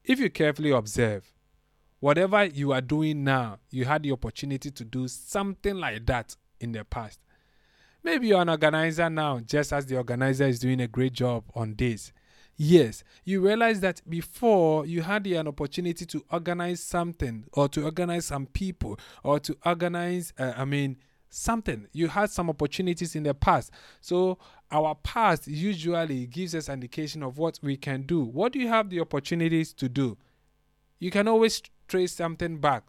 If 0.05 0.18
you 0.18 0.31
carefully 0.31 0.70
observe, 0.70 1.33
whatever 2.01 2.44
you 2.44 2.73
are 2.73 2.81
doing 2.81 3.25
now, 3.25 3.59
you 3.70 3.85
had 3.85 4.03
the 4.03 4.12
opportunity 4.12 4.70
to 4.70 4.85
do 4.85 5.07
something 5.09 5.77
like 5.77 6.07
that 6.07 6.37
in 6.59 6.73
the 6.73 6.85
past. 6.85 7.20
Maybe 8.03 8.29
you're 8.29 8.41
an 8.41 8.49
organizer 8.49 9.11
now, 9.11 9.41
just 9.41 9.73
as 9.73 9.87
the 9.87 9.97
organizer 9.97 10.45
is 10.47 10.59
doing 10.59 10.81
a 10.81 10.89
great 10.89 11.13
job 11.13 11.45
on 11.55 11.75
this. 11.77 12.13
Yes, 12.57 13.05
you 13.25 13.41
realize 13.41 13.81
that 13.81 14.03
before 14.09 14.85
you 14.85 15.03
had 15.03 15.27
an 15.27 15.49
opportunity 15.49 16.05
to 16.07 16.25
organize 16.31 16.83
something 16.83 17.47
or 17.53 17.69
to 17.69 17.85
organize 17.85 18.27
some 18.27 18.47
people 18.47 18.99
or 19.23 19.41
to 19.41 19.57
organize, 19.65 20.33
uh, 20.39 20.53
I 20.57 20.65
mean, 20.67 20.99
something. 21.31 21.87
You 21.93 22.09
had 22.09 22.31
some 22.31 22.51
opportunities 22.51 23.15
in 23.17 23.23
the 23.23 23.33
past. 23.33 23.71
So, 24.01 24.39
our 24.71 24.95
past 24.95 25.47
usually 25.47 26.27
gives 26.27 26.55
us 26.55 26.69
an 26.69 26.75
indication 26.75 27.23
of 27.23 27.39
what 27.39 27.59
we 27.63 27.77
can 27.77 28.03
do. 28.03 28.23
What 28.23 28.53
do 28.53 28.59
you 28.59 28.69
have 28.69 28.91
the 28.91 29.01
opportunities 29.01 29.73
to 29.75 29.89
do? 29.89 30.19
You 30.99 31.11
can 31.11 31.29
always 31.29 31.63
trace 31.89 32.13
something 32.13 32.59
back. 32.59 32.85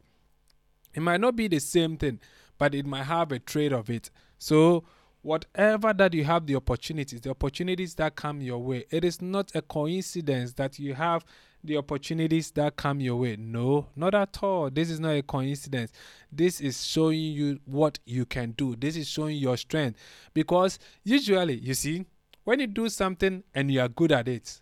It 0.94 1.02
might 1.02 1.22
not 1.22 1.36
be 1.36 1.48
the 1.48 1.60
same 1.60 1.98
thing, 1.98 2.20
but 2.58 2.76
it 2.76 2.86
might 2.86 3.04
have 3.04 3.32
a 3.32 3.40
trade 3.40 3.72
of 3.72 3.90
it. 3.90 4.12
So, 4.38 4.84
whatever 5.22 5.94
that 5.94 6.14
you 6.14 6.24
have 6.24 6.46
the 6.46 6.56
opportunities, 6.56 7.22
the 7.22 7.30
opportunities 7.30 7.96
that 7.96 8.16
come 8.16 8.42
your 8.42 8.60
way, 8.60 8.86
it 8.90 9.04
is 9.04 9.22
not 9.22 9.52
a 9.56 9.62
coincidence 9.62 10.54
that 10.54 10.80
you 10.80 10.94
have 10.94 11.24
the 11.64 11.78
opportunities 11.78 12.52
that 12.52 12.76
come 12.76 13.00
your 13.00 13.18
way. 13.18 13.36
No, 13.38 13.88
not 13.96 14.16
at 14.16 14.42
all. 14.42 14.70
This 14.70 14.90
is 14.90 15.00
not 15.00 15.12
a 15.12 15.22
coincidence. 15.22 15.92
This 16.32 16.60
is 16.60 16.84
showing 16.86 17.20
you 17.20 17.60
what 17.66 18.00
you 18.06 18.26
can 18.26 18.52
do. 18.52 18.76
This 18.76 18.96
is 18.96 19.08
showing 19.08 19.38
your 19.38 19.58
strength. 19.58 20.00
Because 20.34 20.80
usually, 21.04 21.60
you 21.60 21.76
see, 21.76 22.06
when 22.44 22.60
you 22.60 22.68
do 22.68 22.90
something 22.90 23.44
and 23.54 23.72
you 23.72 23.80
are 23.82 23.90
good 23.90 24.12
at 24.12 24.28
it, 24.28 24.60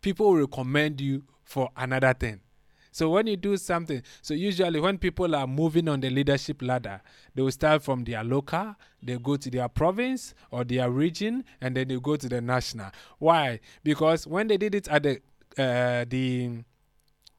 people 0.00 0.36
recommend 0.36 1.00
you 1.00 1.24
for 1.44 1.70
another 1.76 2.14
thing. 2.14 2.40
So 2.96 3.10
when 3.10 3.26
you 3.26 3.36
do 3.36 3.58
something, 3.58 4.02
so 4.22 4.32
usually 4.32 4.80
when 4.80 4.96
people 4.96 5.36
are 5.36 5.46
moving 5.46 5.86
on 5.86 6.00
the 6.00 6.08
leadership 6.08 6.62
ladder, 6.62 7.02
they 7.34 7.42
will 7.42 7.50
start 7.50 7.82
from 7.82 8.04
their 8.04 8.24
local, 8.24 8.74
they 9.02 9.18
go 9.18 9.36
to 9.36 9.50
their 9.50 9.68
province 9.68 10.32
or 10.50 10.64
their 10.64 10.90
region, 10.90 11.44
and 11.60 11.76
then 11.76 11.88
they 11.88 12.00
go 12.00 12.16
to 12.16 12.26
the 12.26 12.40
national. 12.40 12.90
Why? 13.18 13.60
Because 13.84 14.26
when 14.26 14.46
they 14.48 14.56
did 14.56 14.74
it 14.74 14.88
at 14.88 15.02
the 15.02 15.20
uh, 15.58 16.06
the 16.08 16.64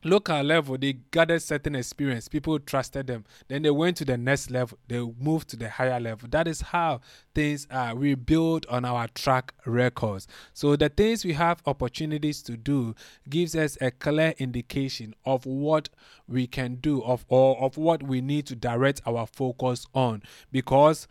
local 0.04 0.42
level, 0.44 0.78
they 0.78 0.94
gathered 1.12 1.42
certain 1.42 1.76
experience. 1.76 2.28
People 2.28 2.60
trusted 2.60 3.08
them. 3.08 3.26
Then 3.48 3.62
they 3.64 3.72
went 3.72 3.98
to 3.98 4.06
the 4.06 4.18
next 4.18 4.50
level. 4.50 4.78
They 4.88 5.00
moved 5.20 5.50
to 5.50 5.58
the 5.58 5.70
higher 5.70 6.00
level. 6.00 6.30
That 6.30 6.48
is 6.48 6.62
how 6.62 7.02
things 7.34 7.68
are. 7.72 7.96
We 7.96 8.16
build 8.16 8.66
on 8.68 8.86
our 8.86 9.08
track 9.10 9.54
records. 9.66 10.28
So 10.54 10.76
the 10.76 10.90
things 10.90 11.26
we 11.26 11.34
have 11.34 11.62
opportunities 11.66 12.42
to 12.44 12.58
do 12.58 12.96
gives 13.30 13.56
us 13.56 13.78
a 13.82 13.92
clear 13.92 14.34
indication 14.38 15.16
of 15.26 15.46
what 15.46 15.90
we 16.28 16.48
can 16.48 16.76
do, 16.76 17.04
of 17.04 17.26
or 17.28 17.60
of 17.62 17.78
what 17.78 18.04
we 18.04 18.22
need 18.22 18.46
to 18.48 18.56
direct 18.56 19.02
our 19.06 19.26
focus 19.28 19.86
on. 19.94 20.24
Because 20.52 21.08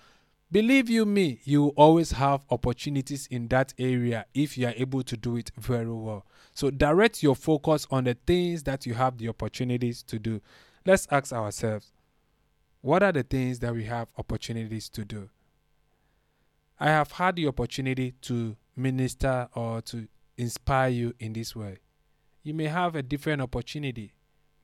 Believe 0.53 0.89
you 0.89 1.05
me, 1.05 1.41
you 1.43 1.71
always 1.71 2.13
have 2.13 2.43
opportunities 2.51 3.27
in 3.27 3.49
that 3.49 3.75
area 3.81 4.27
if 4.33 4.57
you 4.57 4.69
are 4.69 4.75
able 4.77 5.03
to 5.03 5.17
do 5.17 5.35
it 5.35 5.51
very 5.59 5.91
well. 5.91 6.25
So 6.57 6.71
direct 6.71 7.23
your 7.23 7.37
focus 7.37 7.87
on 7.91 8.05
the 8.05 8.17
things 8.27 8.63
that 8.63 8.87
you 8.87 8.95
have 8.95 9.19
the 9.19 9.29
opportunities 9.29 10.03
to 10.05 10.19
do. 10.19 10.41
Let's 10.87 11.07
ask 11.11 11.31
ourselves 11.31 11.93
what 12.81 13.03
are 13.03 13.13
the 13.13 13.25
things 13.25 13.59
that 13.59 13.75
we 13.75 13.85
have 13.85 14.09
opportunities 14.17 14.89
to 14.89 15.05
do? 15.05 15.29
I 16.81 16.87
have 16.87 17.13
had 17.13 17.37
the 17.37 17.47
opportunity 17.47 18.15
to 18.23 18.57
minister 18.75 19.51
or 19.55 19.83
to 19.83 20.09
inspire 20.39 20.89
you 20.89 21.13
in 21.21 21.35
this 21.35 21.55
way. 21.55 21.77
You 22.43 22.55
may 22.55 22.69
have 22.69 22.97
a 22.97 23.03
different 23.03 23.43
opportunity. 23.43 24.15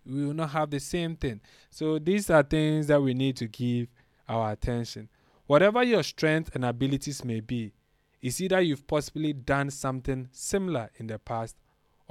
We 0.07 0.24
will 0.24 0.33
not 0.33 0.48
have 0.52 0.70
the 0.70 0.81
same 0.81 1.14
thing. 1.14 1.42
So 1.68 1.98
these 1.98 2.31
are 2.31 2.42
things 2.42 2.87
that 2.87 3.02
we 3.02 3.12
need 3.12 3.37
to 3.37 3.48
give 3.48 3.88
our 4.31 4.52
attention. 4.52 5.11
Whatever 5.46 5.83
your 5.83 6.02
strengths 6.02 6.52
and 6.55 6.64
abilities 6.64 7.22
may 7.22 7.40
be, 7.40 7.74
it's 8.22 8.40
either 8.40 8.62
you've 8.62 8.87
possibly 8.87 9.35
done 9.35 9.68
something 9.68 10.31
similar 10.33 10.88
in 10.96 11.09
the 11.09 11.18
past 11.18 11.57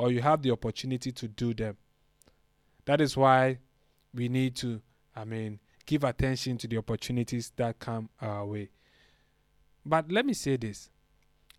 or 0.02 0.12
you 0.12 0.20
have 0.20 0.42
the 0.42 0.50
opportunity 0.50 1.12
to 1.12 1.28
do 1.28 1.54
them. 1.54 1.78
that 2.86 3.00
is 3.00 3.16
why 3.16 3.60
we 4.16 4.28
need 4.28 4.56
to, 4.56 4.82
I 5.16 5.26
mean, 5.26 5.60
give 5.86 6.04
attention 6.04 6.58
to 6.58 6.68
the 6.68 6.78
opportunities 6.78 7.52
that 7.58 7.78
come 7.78 8.10
our 8.20 8.44
way. 8.44 8.72
But 9.86 10.12
let 10.12 10.26
me 10.26 10.34
say 10.34 10.58
this 10.58 10.90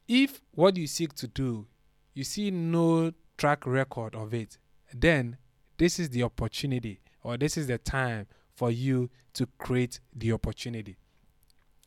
if 0.09 0.42
what 0.50 0.76
you 0.76 0.88
seek 0.88 1.14
to 1.14 1.28
do, 1.28 1.68
you 2.14 2.24
see 2.24 2.50
no 2.50 3.12
track 3.38 3.64
record 3.64 4.16
of 4.16 4.35
it, 4.35 4.59
then 4.92 5.37
this 5.78 6.00
is 6.00 6.11
the 6.11 6.24
opportunity 6.24 7.00
or 7.22 7.37
this 7.37 7.57
is 7.57 7.68
the 7.68 7.78
time 7.78 8.26
for 8.57 8.72
you 8.72 9.09
to 9.35 9.46
create 9.57 10.00
the 10.12 10.33
opportunity. 10.33 10.96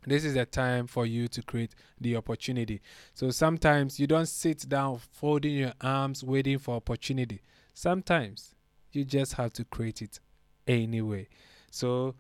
This 0.07 0.23
is 0.23 0.35
the 0.35 0.45
time 0.45 0.87
for 0.87 1.05
you 1.05 1.27
to 1.29 1.41
create 1.41 1.73
the 1.99 2.15
opportunity. 2.15 2.81
So 3.13 3.31
sometimes 3.31 3.99
you 3.99 4.07
don't 4.07 4.27
sit 4.27 4.67
down 4.69 4.99
folding 5.11 5.55
your 5.55 5.73
arms 5.81 6.23
waiting 6.23 6.59
for 6.59 6.75
opportunity. 6.75 7.41
Sometimes 7.73 8.55
you 8.91 9.03
just 9.03 9.33
have 9.33 9.53
to 9.53 9.65
create 9.65 10.01
it 10.01 10.19
anyway. 10.67 11.27
So 11.71 12.15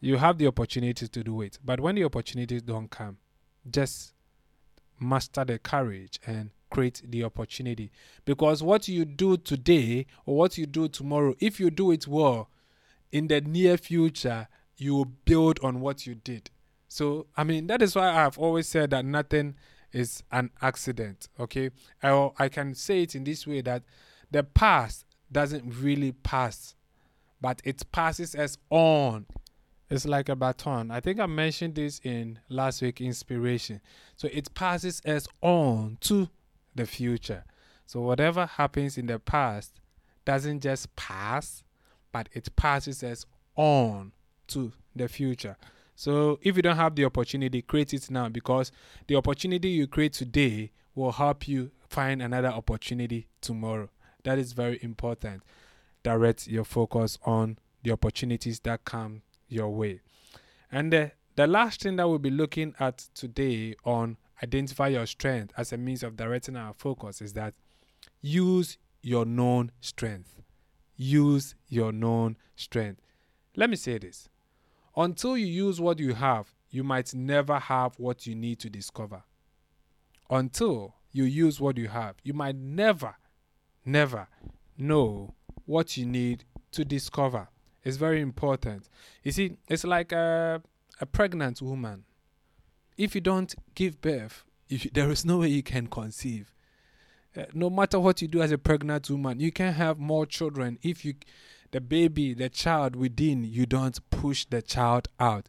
you 0.00 0.16
have 0.16 0.38
the 0.38 0.46
opportunity 0.46 1.06
to 1.08 1.24
do 1.24 1.42
it. 1.42 1.58
But 1.64 1.80
when 1.80 1.94
the 1.94 2.04
opportunities 2.04 2.62
don't 2.62 2.90
come, 2.90 3.18
just 3.70 4.12
master 5.00 5.44
the 5.44 5.58
courage 5.58 6.18
and 6.26 6.50
create 6.70 7.02
the 7.04 7.24
opportunity. 7.24 7.90
Because 8.24 8.62
what 8.62 8.88
you 8.88 9.04
do 9.04 9.36
today 9.36 10.06
or 10.26 10.36
what 10.36 10.58
you 10.58 10.66
do 10.66 10.88
tomorrow, 10.88 11.34
if 11.40 11.60
you 11.60 11.70
do 11.70 11.90
it 11.92 12.06
well, 12.06 12.50
in 13.10 13.28
the 13.28 13.40
near 13.40 13.76
future, 13.78 14.48
you 14.76 14.94
will 14.94 15.04
build 15.04 15.58
on 15.62 15.80
what 15.80 16.06
you 16.06 16.14
did. 16.14 16.50
So, 16.88 17.26
I 17.36 17.44
mean, 17.44 17.66
that 17.66 17.82
is 17.82 17.94
why 17.94 18.24
I've 18.24 18.38
always 18.38 18.66
said 18.66 18.90
that 18.90 19.04
nothing 19.04 19.54
is 19.92 20.22
an 20.32 20.50
accident. 20.60 21.28
Okay. 21.38 21.70
I, 22.02 22.30
I 22.38 22.48
can 22.48 22.74
say 22.74 23.02
it 23.02 23.14
in 23.14 23.24
this 23.24 23.46
way 23.46 23.60
that 23.62 23.82
the 24.30 24.42
past 24.42 25.04
doesn't 25.30 25.64
really 25.80 26.12
pass, 26.12 26.74
but 27.40 27.60
it 27.64 27.82
passes 27.92 28.34
us 28.34 28.56
on. 28.70 29.26
It's 29.90 30.06
like 30.06 30.28
a 30.28 30.36
baton. 30.36 30.90
I 30.90 31.00
think 31.00 31.18
I 31.18 31.26
mentioned 31.26 31.74
this 31.74 32.00
in 32.04 32.38
last 32.48 32.82
week 32.82 33.00
inspiration. 33.00 33.80
So 34.16 34.28
it 34.32 34.52
passes 34.54 35.00
us 35.06 35.26
on 35.40 35.96
to 36.02 36.28
the 36.74 36.86
future. 36.86 37.44
So 37.86 38.02
whatever 38.02 38.44
happens 38.44 38.98
in 38.98 39.06
the 39.06 39.18
past 39.18 39.80
doesn't 40.26 40.60
just 40.60 40.94
pass, 40.94 41.64
but 42.12 42.28
it 42.32 42.54
passes 42.54 43.02
us 43.02 43.24
on 43.56 44.12
to 44.48 44.72
the 44.94 45.08
future. 45.08 45.56
So 45.98 46.38
if 46.42 46.54
you 46.54 46.62
don't 46.62 46.76
have 46.76 46.94
the 46.94 47.06
opportunity, 47.06 47.60
create 47.60 47.92
it 47.92 48.08
now 48.08 48.28
because 48.28 48.70
the 49.08 49.16
opportunity 49.16 49.70
you 49.70 49.88
create 49.88 50.12
today 50.12 50.70
will 50.94 51.10
help 51.10 51.48
you 51.48 51.72
find 51.88 52.22
another 52.22 52.50
opportunity 52.50 53.26
tomorrow. 53.40 53.90
That 54.22 54.38
is 54.38 54.52
very 54.52 54.78
important. 54.80 55.42
Direct 56.04 56.46
your 56.46 56.62
focus 56.62 57.18
on 57.24 57.58
the 57.82 57.90
opportunities 57.90 58.60
that 58.60 58.84
come 58.84 59.22
your 59.48 59.70
way. 59.70 60.00
And 60.70 60.92
the, 60.92 61.10
the 61.34 61.48
last 61.48 61.82
thing 61.82 61.96
that 61.96 62.08
we'll 62.08 62.20
be 62.20 62.30
looking 62.30 62.76
at 62.78 62.98
today 63.12 63.74
on 63.84 64.18
identify 64.40 64.86
your 64.86 65.06
strength 65.06 65.52
as 65.56 65.72
a 65.72 65.76
means 65.76 66.04
of 66.04 66.16
directing 66.16 66.54
our 66.54 66.74
focus 66.74 67.20
is 67.20 67.32
that 67.32 67.54
use 68.20 68.78
your 69.02 69.24
known 69.24 69.72
strength. 69.80 70.32
Use 70.94 71.56
your 71.66 71.90
known 71.90 72.36
strength. 72.54 73.00
Let 73.56 73.68
me 73.68 73.74
say 73.74 73.98
this 73.98 74.28
until 74.98 75.38
you 75.38 75.46
use 75.46 75.80
what 75.80 76.00
you 76.00 76.12
have, 76.12 76.52
you 76.70 76.82
might 76.82 77.14
never 77.14 77.58
have 77.58 77.94
what 77.98 78.26
you 78.26 78.34
need 78.34 78.58
to 78.58 78.68
discover. 78.68 79.22
Until 80.28 80.96
you 81.12 81.22
use 81.22 81.60
what 81.60 81.78
you 81.78 81.86
have, 81.88 82.16
you 82.24 82.34
might 82.34 82.56
never, 82.56 83.14
never 83.84 84.26
know 84.76 85.34
what 85.66 85.96
you 85.96 86.04
need 86.04 86.44
to 86.72 86.84
discover. 86.84 87.48
It's 87.84 87.96
very 87.96 88.20
important. 88.20 88.88
You 89.22 89.30
see, 89.30 89.56
it's 89.68 89.84
like 89.84 90.10
a, 90.10 90.60
a 91.00 91.06
pregnant 91.06 91.62
woman. 91.62 92.04
If 92.96 93.14
you 93.14 93.20
don't 93.20 93.54
give 93.76 94.00
birth, 94.00 94.44
you, 94.68 94.90
there 94.92 95.10
is 95.10 95.24
no 95.24 95.38
way 95.38 95.48
you 95.48 95.62
can 95.62 95.86
conceive. 95.86 96.52
Uh, 97.36 97.44
no 97.54 97.70
matter 97.70 98.00
what 98.00 98.20
you 98.20 98.26
do 98.26 98.42
as 98.42 98.50
a 98.50 98.58
pregnant 98.58 99.08
woman, 99.08 99.38
you 99.38 99.52
can 99.52 99.72
have 99.74 99.98
more 100.00 100.26
children 100.26 100.76
if 100.82 101.04
you 101.04 101.14
the 101.70 101.80
baby, 101.80 102.34
the 102.34 102.48
child 102.48 102.96
within, 102.96 103.44
you 103.44 103.66
don't 103.66 103.98
push 104.10 104.44
the 104.46 104.62
child 104.62 105.08
out. 105.20 105.46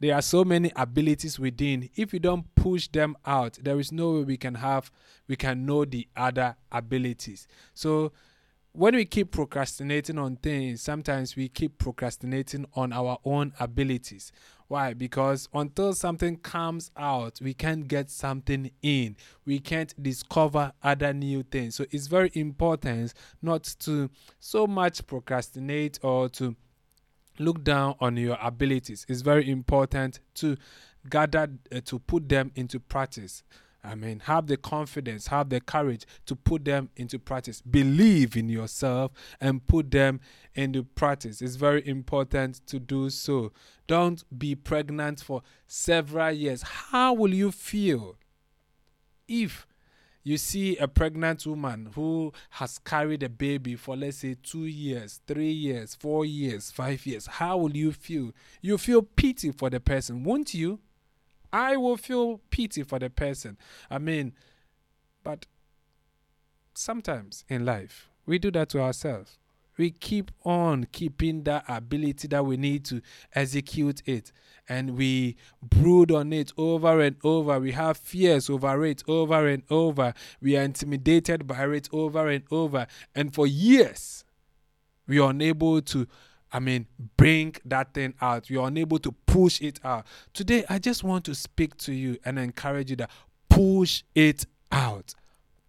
There 0.00 0.14
are 0.14 0.22
so 0.22 0.44
many 0.44 0.72
abilities 0.74 1.38
within. 1.38 1.88
If 1.94 2.12
you 2.12 2.18
don't 2.18 2.52
push 2.54 2.88
them 2.88 3.16
out, 3.24 3.58
there 3.62 3.78
is 3.78 3.92
no 3.92 4.14
way 4.14 4.22
we 4.22 4.36
can 4.36 4.56
have, 4.56 4.90
we 5.28 5.36
can 5.36 5.64
know 5.64 5.84
the 5.84 6.08
other 6.16 6.56
abilities. 6.72 7.46
So 7.72 8.12
when 8.72 8.94
we 8.96 9.04
keep 9.04 9.30
procrastinating 9.30 10.18
on 10.18 10.36
things, 10.36 10.82
sometimes 10.82 11.36
we 11.36 11.48
keep 11.48 11.78
procrastinating 11.78 12.66
on 12.74 12.92
our 12.92 13.18
own 13.24 13.52
abilities. 13.60 14.32
Why? 14.72 14.94
Because 14.94 15.50
until 15.52 15.92
something 15.92 16.38
comes 16.38 16.90
out, 16.96 17.38
we 17.42 17.52
can't 17.52 17.86
get 17.86 18.08
something 18.08 18.70
in. 18.80 19.18
We 19.44 19.58
can't 19.58 19.92
discover 20.02 20.72
other 20.82 21.12
new 21.12 21.42
things. 21.42 21.74
So 21.74 21.84
it's 21.90 22.06
very 22.06 22.30
important 22.32 23.12
not 23.42 23.64
to 23.80 24.08
so 24.38 24.66
much 24.66 25.06
procrastinate 25.06 25.98
or 26.02 26.30
to 26.30 26.56
look 27.38 27.62
down 27.62 27.96
on 28.00 28.16
your 28.16 28.38
abilities. 28.40 29.04
It's 29.10 29.20
very 29.20 29.50
important 29.50 30.20
to 30.36 30.56
gather, 31.10 31.50
uh, 31.70 31.82
to 31.84 31.98
put 31.98 32.30
them 32.30 32.50
into 32.54 32.80
practice. 32.80 33.42
I 33.84 33.96
mean, 33.96 34.20
have 34.20 34.46
the 34.46 34.56
confidence, 34.56 35.26
have 35.26 35.48
the 35.48 35.60
courage 35.60 36.06
to 36.26 36.36
put 36.36 36.64
them 36.64 36.90
into 36.96 37.18
practice. 37.18 37.60
Believe 37.60 38.36
in 38.36 38.48
yourself 38.48 39.10
and 39.40 39.66
put 39.66 39.90
them 39.90 40.20
into 40.54 40.84
practice. 40.84 41.42
It's 41.42 41.56
very 41.56 41.86
important 41.86 42.64
to 42.68 42.78
do 42.78 43.10
so. 43.10 43.52
Don't 43.88 44.22
be 44.38 44.54
pregnant 44.54 45.20
for 45.20 45.42
several 45.66 46.30
years. 46.30 46.62
How 46.62 47.12
will 47.12 47.34
you 47.34 47.50
feel 47.50 48.16
if 49.26 49.66
you 50.22 50.38
see 50.38 50.76
a 50.76 50.86
pregnant 50.86 51.44
woman 51.44 51.90
who 51.96 52.32
has 52.50 52.78
carried 52.78 53.24
a 53.24 53.28
baby 53.28 53.74
for, 53.74 53.96
let's 53.96 54.18
say, 54.18 54.36
two 54.40 54.66
years, 54.66 55.20
three 55.26 55.50
years, 55.50 55.96
four 55.96 56.24
years, 56.24 56.70
five 56.70 57.04
years? 57.04 57.26
How 57.26 57.56
will 57.56 57.76
you 57.76 57.90
feel? 57.90 58.30
You 58.60 58.78
feel 58.78 59.02
pity 59.02 59.50
for 59.50 59.68
the 59.70 59.80
person, 59.80 60.22
won't 60.22 60.54
you? 60.54 60.78
I 61.52 61.76
will 61.76 61.96
feel 61.96 62.38
pity 62.50 62.82
for 62.82 62.98
the 62.98 63.10
person. 63.10 63.58
I 63.90 63.98
mean, 63.98 64.32
but 65.22 65.46
sometimes 66.74 67.44
in 67.48 67.64
life, 67.64 68.08
we 68.26 68.38
do 68.38 68.50
that 68.52 68.70
to 68.70 68.80
ourselves. 68.80 69.38
We 69.78 69.90
keep 69.90 70.30
on 70.44 70.86
keeping 70.92 71.44
that 71.44 71.64
ability 71.66 72.28
that 72.28 72.44
we 72.44 72.56
need 72.56 72.84
to 72.86 73.00
execute 73.34 74.02
it, 74.06 74.30
and 74.68 74.96
we 74.96 75.36
brood 75.62 76.12
on 76.12 76.32
it 76.32 76.52
over 76.58 77.00
and 77.00 77.16
over. 77.24 77.58
We 77.58 77.72
have 77.72 77.96
fears 77.96 78.50
over 78.50 78.84
it 78.84 79.02
over 79.08 79.48
and 79.48 79.62
over. 79.70 80.12
We 80.42 80.58
are 80.58 80.62
intimidated 80.62 81.46
by 81.46 81.66
it 81.68 81.88
over 81.90 82.28
and 82.28 82.44
over. 82.50 82.86
And 83.14 83.32
for 83.32 83.46
years, 83.46 84.24
we 85.06 85.18
are 85.18 85.30
unable 85.30 85.80
to 85.80 86.06
I 86.52 86.60
mean, 86.60 86.86
bring 87.16 87.56
that 87.64 87.94
thing 87.94 88.14
out. 88.20 88.50
You're 88.50 88.66
unable 88.66 88.98
to 88.98 89.12
push 89.26 89.60
it 89.60 89.80
out. 89.84 90.06
Today, 90.34 90.64
I 90.68 90.78
just 90.78 91.02
want 91.02 91.24
to 91.24 91.34
speak 91.34 91.76
to 91.78 91.92
you 91.92 92.18
and 92.24 92.38
encourage 92.38 92.90
you 92.90 92.96
that 92.96 93.10
push 93.48 94.02
it 94.14 94.44
out. 94.70 95.14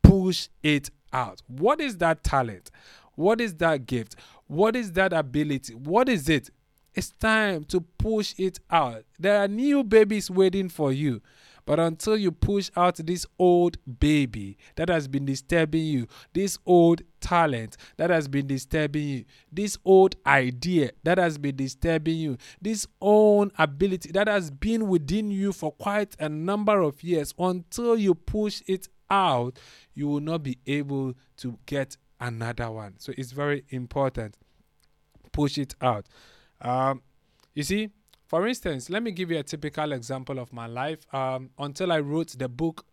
Push 0.02 0.50
it 0.62 0.90
out. 1.14 1.42
What 1.48 1.80
is 1.80 1.98
that 1.98 2.24
talent? 2.24 2.70
What 3.16 3.40
is 3.40 3.56
that 3.56 3.86
gift? 3.86 4.16
What 4.48 4.76
is 4.76 4.92
that 4.94 5.14
ability? 5.14 5.74
What 5.74 6.10
is 6.10 6.28
it? 6.28 6.50
It's 6.96 7.12
time 7.12 7.64
to 7.66 7.82
push 7.82 8.34
it 8.38 8.60
out. 8.70 9.04
There 9.20 9.40
are 9.40 9.48
new 9.48 9.84
babies 9.84 10.30
waiting 10.30 10.70
for 10.70 10.92
you. 10.92 11.22
But 11.66 11.80
until 11.80 12.18
you 12.18 12.32
push 12.32 12.70
out 12.76 12.98
this 12.98 13.26
old 13.40 13.78
baby 14.00 14.58
that 14.76 14.90
has 14.90 15.08
been 15.08 15.26
disturbing 15.26 15.86
you, 15.86 16.08
this 16.34 16.58
old 16.66 17.02
talent 17.22 17.78
that 17.98 18.10
has 18.10 18.28
been 18.28 18.48
disturbing 18.48 19.08
you, 19.08 19.26
this 19.52 19.78
old 19.86 20.16
idea 20.26 20.92
that 21.04 21.18
has 21.18 21.38
been 21.38 21.56
disturbing 21.56 22.18
you, 22.18 22.38
this 22.62 22.86
own 23.02 23.52
ability 23.58 24.12
that 24.12 24.28
has 24.28 24.52
been 24.52 24.88
within 24.88 25.32
you 25.32 25.54
for 25.54 25.72
quite 25.72 26.16
a 26.20 26.28
number 26.28 26.82
of 26.82 27.02
years, 27.02 27.34
until 27.40 27.98
you 27.98 28.14
push 28.14 28.62
it 28.68 28.90
out, 29.10 29.58
you 29.94 30.08
will 30.08 30.20
not 30.20 30.44
be 30.44 30.58
able 30.68 31.14
to 31.38 31.58
get 31.66 31.96
another 32.20 32.72
one. 32.72 32.96
So 33.00 33.14
it's 33.18 33.32
very 33.32 33.64
important. 33.70 34.36
Push 35.32 35.58
it 35.58 35.76
out. 35.82 36.08
Um, 36.62 37.02
you 37.54 37.64
see, 37.64 37.90
for 38.34 38.48
instance, 38.48 38.90
let 38.90 39.04
me 39.04 39.12
give 39.12 39.30
you 39.30 39.38
a 39.38 39.44
typical 39.44 39.92
example 39.92 40.40
of 40.40 40.52
my 40.52 40.66
life. 40.66 41.06
Um, 41.14 41.52
until 41.60 41.92
I 41.92 42.00
wrote 42.00 42.30
the 42.30 42.50
book, 42.50 42.84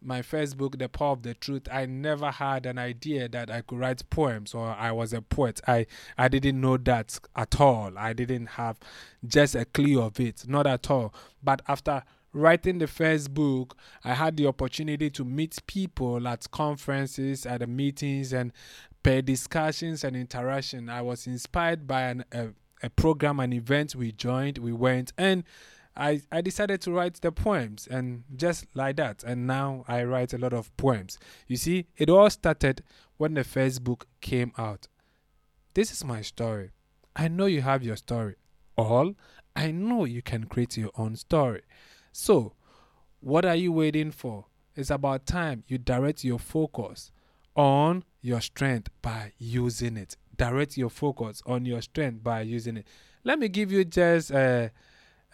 my 0.00 0.22
first 0.22 0.56
book, 0.56 0.78
The 0.78 0.88
Power 0.88 1.12
of 1.12 1.22
the 1.22 1.34
Truth, 1.34 1.68
I 1.70 1.84
never 1.84 2.30
had 2.30 2.64
an 2.64 2.78
idea 2.78 3.28
that 3.28 3.50
I 3.50 3.60
could 3.60 3.78
write 3.78 4.08
poems 4.08 4.54
or 4.54 4.68
I 4.68 4.92
was 4.92 5.12
a 5.12 5.20
poet. 5.20 5.60
I, 5.68 5.84
I 6.16 6.28
didn't 6.28 6.58
know 6.58 6.78
that 6.78 7.20
at 7.36 7.60
all. 7.60 7.92
I 7.98 8.14
didn't 8.14 8.46
have 8.46 8.78
just 9.26 9.54
a 9.54 9.66
clue 9.66 10.00
of 10.00 10.18
it, 10.18 10.48
not 10.48 10.66
at 10.66 10.90
all. 10.90 11.12
But 11.42 11.60
after 11.68 12.02
writing 12.32 12.78
the 12.78 12.86
first 12.86 13.34
book, 13.34 13.76
I 14.02 14.14
had 14.14 14.38
the 14.38 14.46
opportunity 14.46 15.10
to 15.10 15.26
meet 15.26 15.58
people 15.66 16.26
at 16.26 16.50
conferences, 16.50 17.44
at 17.44 17.60
the 17.60 17.66
meetings, 17.66 18.32
and 18.32 18.50
per 19.02 19.20
discussions 19.20 20.04
and 20.04 20.16
interaction, 20.16 20.88
I 20.88 21.02
was 21.02 21.26
inspired 21.26 21.86
by 21.86 22.00
an, 22.04 22.24
a, 22.32 22.48
a 22.82 22.90
program, 22.90 23.40
an 23.40 23.52
event 23.52 23.94
we 23.94 24.12
joined, 24.12 24.58
we 24.58 24.72
went, 24.72 25.12
and 25.16 25.44
I, 25.96 26.20
I 26.30 26.42
decided 26.42 26.82
to 26.82 26.92
write 26.92 27.20
the 27.20 27.32
poems, 27.32 27.86
and 27.90 28.24
just 28.36 28.66
like 28.74 28.96
that. 28.96 29.24
And 29.24 29.46
now 29.46 29.84
I 29.88 30.04
write 30.04 30.34
a 30.34 30.38
lot 30.38 30.52
of 30.52 30.76
poems. 30.76 31.18
You 31.46 31.56
see, 31.56 31.86
it 31.96 32.10
all 32.10 32.28
started 32.28 32.82
when 33.16 33.34
the 33.34 33.44
first 33.44 33.82
book 33.82 34.06
came 34.20 34.52
out. 34.58 34.88
This 35.72 35.90
is 35.90 36.04
my 36.04 36.20
story. 36.20 36.70
I 37.14 37.28
know 37.28 37.46
you 37.46 37.62
have 37.62 37.82
your 37.82 37.96
story. 37.96 38.36
All 38.76 39.14
I 39.54 39.70
know 39.70 40.04
you 40.04 40.20
can 40.20 40.44
create 40.44 40.76
your 40.76 40.90
own 40.98 41.16
story. 41.16 41.62
So, 42.12 42.52
what 43.20 43.46
are 43.46 43.56
you 43.56 43.72
waiting 43.72 44.10
for? 44.10 44.44
It's 44.74 44.90
about 44.90 45.24
time 45.24 45.64
you 45.66 45.78
direct 45.78 46.24
your 46.24 46.38
focus 46.38 47.10
on 47.54 48.04
your 48.20 48.42
strength 48.42 48.90
by 49.00 49.32
using 49.38 49.96
it. 49.96 50.16
Direct 50.36 50.76
your 50.76 50.90
focus 50.90 51.42
on 51.46 51.64
your 51.64 51.82
strength 51.82 52.22
by 52.22 52.42
using 52.42 52.78
it. 52.78 52.86
Let 53.24 53.38
me 53.38 53.48
give 53.48 53.72
you 53.72 53.84
just 53.84 54.30
a, 54.30 54.70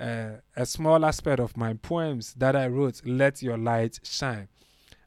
a, 0.00 0.34
a 0.56 0.66
small 0.66 1.04
aspect 1.04 1.40
of 1.40 1.56
my 1.56 1.74
poems 1.74 2.34
that 2.34 2.56
I 2.56 2.68
wrote, 2.68 3.02
Let 3.04 3.42
Your 3.42 3.58
Light 3.58 4.00
Shine. 4.02 4.48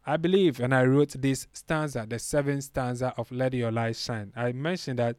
I 0.06 0.18
believe, 0.18 0.60
and 0.60 0.74
I 0.74 0.84
wrote 0.84 1.16
this 1.20 1.48
stanza, 1.54 2.06
the 2.08 2.20
seventh 2.20 2.66
stanza 2.66 3.14
of 3.18 3.32
Let 3.32 3.54
Your 3.54 3.72
Light 3.72 3.96
Shine. 3.96 4.32
I 4.36 4.52
mentioned 4.52 5.00
that 5.00 5.16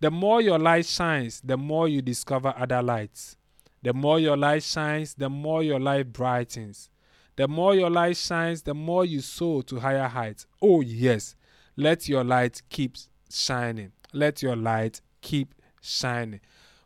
the 0.00 0.10
more 0.10 0.40
your 0.40 0.58
light 0.58 0.86
shines, 0.86 1.42
the 1.44 1.58
more 1.58 1.86
you 1.88 2.00
discover 2.00 2.54
other 2.56 2.82
lights. 2.82 3.36
The 3.82 3.92
more 3.92 4.18
your 4.18 4.36
light 4.36 4.62
shines, 4.62 5.14
the 5.14 5.28
more 5.28 5.62
your 5.62 5.78
light 5.78 6.12
brightens. 6.12 6.88
The 7.36 7.48
more 7.48 7.74
your 7.74 7.90
light 7.90 8.16
shines, 8.16 8.62
the 8.62 8.74
more 8.74 9.04
you 9.04 9.20
soar 9.20 9.62
to 9.64 9.80
higher 9.80 10.08
heights. 10.08 10.46
Oh, 10.62 10.80
yes. 10.80 11.34
Let 11.76 12.08
your 12.08 12.24
light 12.24 12.62
keep 12.68 12.96
shining. 13.30 13.92
Let 14.12 14.42
your 14.42 14.56
light 14.56 15.00
keep 15.20 15.54
shining. 15.80 16.40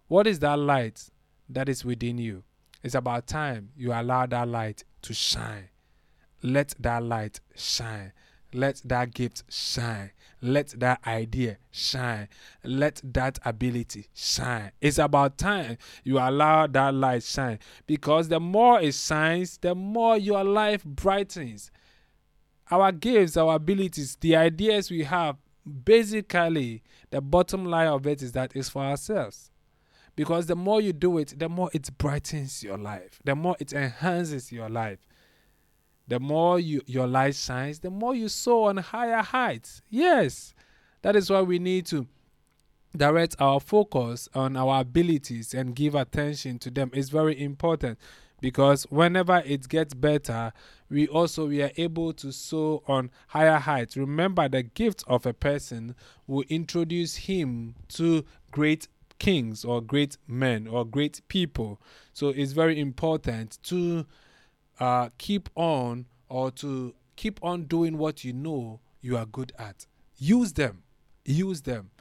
What 0.08 0.26
is 0.26 0.38
that 0.40 0.58
light 0.58 1.08
that 1.48 1.68
is 1.68 1.84
within 1.84 2.18
you? 2.18 2.44
It's 2.82 2.94
about 2.94 3.26
time 3.26 3.70
you 3.76 3.92
allow 3.92 4.26
that 4.26 4.48
light 4.48 4.84
to 5.02 5.14
shine. 5.14 5.70
Let 6.42 6.74
that 6.80 7.02
light 7.02 7.40
shine. 7.56 8.12
Let 8.52 8.82
that 8.84 9.14
gift 9.14 9.42
shine. 9.48 10.12
Let 10.40 10.78
that 10.78 11.00
idea 11.06 11.56
shine. 11.72 12.28
Let 12.62 13.00
that 13.02 13.38
ability 13.44 14.06
shine. 14.14 14.70
It's 14.80 14.98
about 14.98 15.38
time 15.38 15.78
you 16.04 16.18
allow 16.18 16.66
that 16.68 16.94
light 16.94 17.22
shine 17.22 17.58
because 17.86 18.28
the 18.28 18.38
more 18.38 18.80
it 18.80 18.94
shines, 18.94 19.58
the 19.58 19.74
more 19.74 20.18
your 20.18 20.44
life 20.44 20.84
brightens. 20.84 21.70
Our 22.70 22.92
gifts, 22.92 23.36
our 23.36 23.56
abilities, 23.56 24.16
the 24.20 24.36
ideas 24.36 24.90
we 24.90 25.02
have, 25.04 25.36
basically, 25.84 26.82
the 27.10 27.20
bottom 27.20 27.64
line 27.64 27.88
of 27.88 28.06
it 28.06 28.22
is 28.22 28.32
that 28.32 28.52
it's 28.54 28.68
for 28.68 28.82
ourselves. 28.82 29.50
Because 30.16 30.46
the 30.46 30.56
more 30.56 30.80
you 30.80 30.92
do 30.92 31.18
it, 31.18 31.38
the 31.38 31.48
more 31.48 31.70
it 31.72 31.90
brightens 31.98 32.62
your 32.62 32.78
life, 32.78 33.20
the 33.24 33.34
more 33.34 33.56
it 33.58 33.72
enhances 33.72 34.52
your 34.52 34.68
life. 34.68 35.00
The 36.06 36.20
more 36.20 36.60
you, 36.60 36.82
your 36.86 37.06
light 37.06 37.34
shines, 37.34 37.80
the 37.80 37.90
more 37.90 38.14
you 38.14 38.28
soar 38.28 38.68
on 38.68 38.76
higher 38.76 39.22
heights. 39.22 39.80
Yes, 39.88 40.54
that 41.02 41.16
is 41.16 41.30
why 41.30 41.40
we 41.40 41.58
need 41.58 41.86
to 41.86 42.06
direct 42.96 43.36
our 43.40 43.58
focus 43.58 44.28
on 44.34 44.56
our 44.56 44.80
abilities 44.80 45.54
and 45.54 45.74
give 45.74 45.94
attention 45.94 46.58
to 46.60 46.70
them. 46.70 46.90
It's 46.92 47.08
very 47.08 47.40
important 47.42 47.98
because 48.44 48.82
whenever 48.90 49.42
it 49.46 49.66
gets 49.70 49.94
better, 49.94 50.52
we 50.90 51.08
also 51.08 51.46
we 51.46 51.62
are 51.62 51.70
able 51.78 52.12
to 52.12 52.30
soar 52.30 52.82
on 52.86 53.10
higher 53.28 53.56
heights. 53.56 53.96
Remember, 53.96 54.50
the 54.50 54.62
gift 54.62 55.02
of 55.06 55.24
a 55.24 55.32
person 55.32 55.94
will 56.26 56.44
introduce 56.50 57.16
him 57.16 57.74
to 57.88 58.22
great 58.50 58.86
kings 59.18 59.64
or 59.64 59.80
great 59.80 60.18
men 60.28 60.66
or 60.66 60.84
great 60.84 61.22
people. 61.28 61.80
So 62.12 62.28
it's 62.28 62.52
very 62.52 62.78
important 62.78 63.60
to 63.62 64.04
uh, 64.78 65.08
keep 65.16 65.48
on 65.54 66.04
or 66.28 66.50
to 66.50 66.94
keep 67.16 67.42
on 67.42 67.62
doing 67.64 67.96
what 67.96 68.24
you 68.24 68.34
know 68.34 68.80
you 69.00 69.16
are 69.16 69.24
good 69.24 69.54
at. 69.58 69.86
Use 70.18 70.52
them. 70.52 70.82
Use 71.24 71.62
them. 71.62 71.92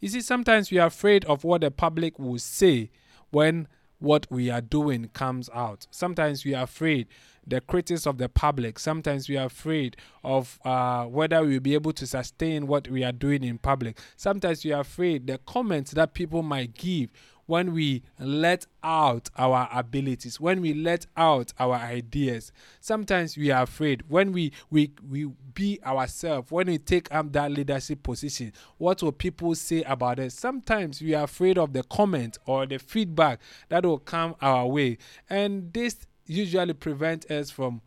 You 0.00 0.08
see, 0.08 0.20
sometimes 0.20 0.70
we 0.70 0.78
are 0.78 0.86
afraid 0.86 1.24
of 1.24 1.42
what 1.42 1.62
the 1.62 1.72
public 1.72 2.16
will 2.16 2.38
say 2.38 2.92
when 3.30 3.66
what 4.00 4.26
we 4.30 4.50
are 4.50 4.60
doing 4.60 5.08
comes 5.12 5.48
out. 5.54 5.86
Sometimes 5.90 6.44
we 6.44 6.54
are 6.54 6.64
afraid 6.64 7.06
the 7.46 7.60
critics 7.60 8.06
of 8.06 8.18
the 8.18 8.28
public. 8.28 8.78
Sometimes 8.78 9.28
we 9.28 9.36
are 9.36 9.46
afraid 9.46 9.96
of 10.24 10.58
uh, 10.64 11.04
whether 11.04 11.44
we'll 11.44 11.60
be 11.60 11.74
able 11.74 11.92
to 11.92 12.06
sustain 12.06 12.66
what 12.66 12.88
we 12.88 13.04
are 13.04 13.12
doing 13.12 13.44
in 13.44 13.58
public. 13.58 13.98
Sometimes 14.16 14.64
we 14.64 14.72
are 14.72 14.80
afraid 14.80 15.26
the 15.26 15.38
comments 15.38 15.92
that 15.92 16.14
people 16.14 16.42
might 16.42 16.74
give 16.74 17.10
when 17.50 17.72
we 17.72 18.00
let 18.20 18.64
out 18.84 19.28
our 19.36 19.68
abilities, 19.72 20.38
when 20.38 20.60
we 20.60 20.72
let 20.72 21.04
out 21.16 21.52
our 21.58 21.74
ideas. 21.74 22.52
Sometimes 22.78 23.36
we 23.36 23.50
are 23.50 23.64
afraid 23.64 24.04
when 24.08 24.30
we 24.30 24.52
we 24.70 24.92
we 25.10 25.28
be 25.52 25.80
ourselves, 25.84 26.48
when 26.52 26.68
we 26.68 26.78
take 26.78 27.12
up 27.12 27.32
that 27.32 27.50
leadership 27.50 28.04
position, 28.04 28.52
what 28.78 29.02
will 29.02 29.10
people 29.10 29.52
say 29.56 29.82
about 29.82 30.20
us? 30.20 30.32
Sometimes 30.34 31.02
we 31.02 31.12
are 31.12 31.24
afraid 31.24 31.58
of 31.58 31.72
the 31.72 31.82
comment 31.82 32.38
or 32.46 32.66
the 32.66 32.78
feedback 32.78 33.40
that 33.68 33.84
will 33.84 33.98
come 33.98 34.36
our 34.40 34.68
way. 34.68 34.96
And 35.28 35.72
this 35.72 36.06
usually 36.26 36.74
prevents 36.74 37.28
us 37.28 37.50
from 37.50 37.80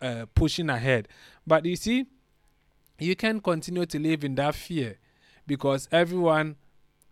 uh, 0.00 0.24
pushing 0.34 0.70
ahead. 0.70 1.06
But 1.46 1.66
you 1.66 1.76
see, 1.76 2.06
you 2.98 3.14
can 3.14 3.40
continue 3.40 3.84
to 3.84 3.98
live 3.98 4.24
in 4.24 4.36
that 4.36 4.54
fear 4.54 4.96
because 5.46 5.86
everyone, 5.92 6.56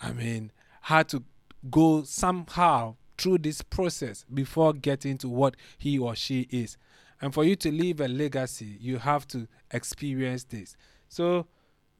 I 0.01 0.13
mean, 0.13 0.51
had 0.81 1.07
to 1.11 1.23
go 1.69 2.03
somehow 2.03 2.97
through 3.19 3.39
this 3.39 3.61
process 3.61 4.25
before 4.33 4.73
getting 4.73 5.19
to 5.19 5.29
what 5.29 5.57
he 5.77 5.99
or 5.99 6.15
she 6.15 6.49
is. 6.51 6.77
And 7.21 7.35
for 7.35 7.45
you 7.45 7.55
to 7.57 7.71
leave 7.71 8.01
a 8.01 8.09
legacy, 8.09 8.79
you 8.81 8.99
have 8.99 9.29
to 9.29 9.47
experience 9.71 10.45
this. 10.45 10.77
So 11.09 11.47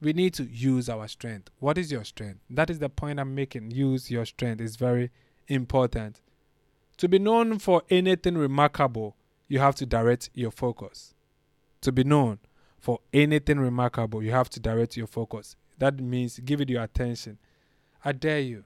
we 0.01 0.13
need 0.13 0.33
to 0.35 0.43
use 0.43 0.89
our 0.89 1.07
strength. 1.07 1.51
What 1.59 1.77
is 1.77 1.91
your 1.91 2.03
strength? 2.03 2.39
That 2.49 2.71
is 2.71 2.79
the 2.79 2.89
point 2.89 3.19
I'm 3.19 3.35
making. 3.35 3.71
Use 3.71 4.09
your 4.09 4.25
strength 4.25 4.61
is 4.61 4.77
very 4.77 5.11
important. 5.47 6.21
To 6.97 7.07
be 7.07 7.19
known 7.19 7.59
for 7.59 7.83
anything 7.89 8.37
remarkable, 8.37 9.15
you 9.47 9.59
have 9.59 9.75
to 9.75 9.85
direct 9.85 10.31
your 10.33 10.51
focus. 10.51 11.13
To 11.81 11.91
be 11.91 12.03
known 12.03 12.39
for 12.79 12.99
anything 13.13 13.59
remarkable, 13.59 14.23
you 14.23 14.31
have 14.31 14.49
to 14.51 14.59
direct 14.59 14.97
your 14.97 15.07
focus. 15.07 15.55
That 15.77 15.99
means 15.99 16.39
give 16.39 16.61
it 16.61 16.69
your 16.69 16.83
attention. 16.83 17.37
I 18.03 18.13
dare 18.13 18.39
you 18.39 18.63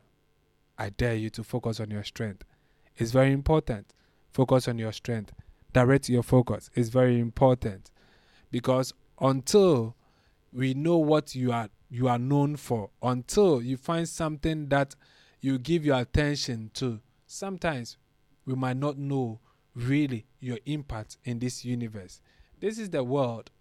I 0.78 0.90
dare 0.90 1.16
you 1.16 1.30
to 1.32 1.44
focus 1.44 1.80
on 1.80 1.90
your 1.90 2.04
strength. 2.04 2.44
It's 2.98 3.12
very 3.12 3.32
important. 3.32 3.94
Focus 4.32 4.68
on 4.68 4.78
your 4.78 4.92
strength. 4.92 5.34
Direct 5.74 6.10
your 6.10 6.24
focus. 6.24 6.70
It's 6.76 6.90
very 6.90 7.20
important 7.20 7.92
because 8.52 8.94
until 9.20 9.96
we 10.52 10.74
know 10.74 10.98
what 10.98 11.36
you 11.36 11.52
are 11.52 11.70
you 11.90 12.08
are 12.08 12.20
known 12.20 12.56
for, 12.56 12.90
until 13.02 13.62
you 13.62 13.78
find 13.78 14.10
something 14.10 14.68
that 14.70 14.96
you 15.40 15.60
give 15.60 15.86
your 15.86 16.00
attention 16.00 16.72
to, 16.74 17.00
sometimes 17.28 17.98
we 18.46 18.56
might 18.56 18.78
not 18.78 18.98
know 18.98 19.40
really 19.76 20.26
your 20.40 20.60
impact 20.66 21.18
in 21.24 21.40
this 21.40 21.64
universe. 21.64 22.22
This 22.60 22.80
is 22.80 22.90
the 22.90 23.04
world. 23.04 23.52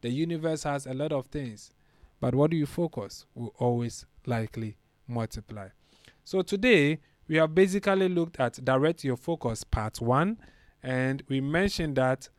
The 0.00 0.10
universe 0.10 0.62
has 0.64 0.86
a 0.86 0.94
lot 0.94 1.12
of 1.12 1.26
things, 1.26 1.72
but 2.20 2.34
what 2.34 2.50
do 2.50 2.56
you 2.56 2.66
focus 2.66 3.26
will 3.34 3.54
always 3.58 4.06
likely 4.26 4.76
multiply. 5.06 5.68
So 6.26 6.40
today 6.40 7.00
we 7.28 7.36
have 7.36 7.54
basically 7.54 8.08
looked 8.08 8.40
at 8.40 8.64
direct 8.64 9.04
your 9.04 9.18
focus 9.18 9.62
part 9.62 10.00
1 10.00 10.38
and 10.82 11.22
we 11.28 11.42
mentioned 11.42 11.96
that 11.96 12.30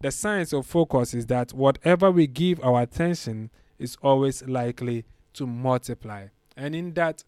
the 0.00 0.12
science 0.12 0.52
of 0.52 0.64
focus 0.64 1.12
is 1.12 1.26
that 1.26 1.52
whatever 1.52 2.12
we 2.12 2.28
give 2.28 2.62
our 2.62 2.82
attention 2.82 3.50
is 3.80 3.96
always 4.00 4.46
likely 4.46 5.04
to 5.34 5.44
multiply. 5.44 6.28
And 6.56 6.76
in 6.76 6.94
that 6.94 7.24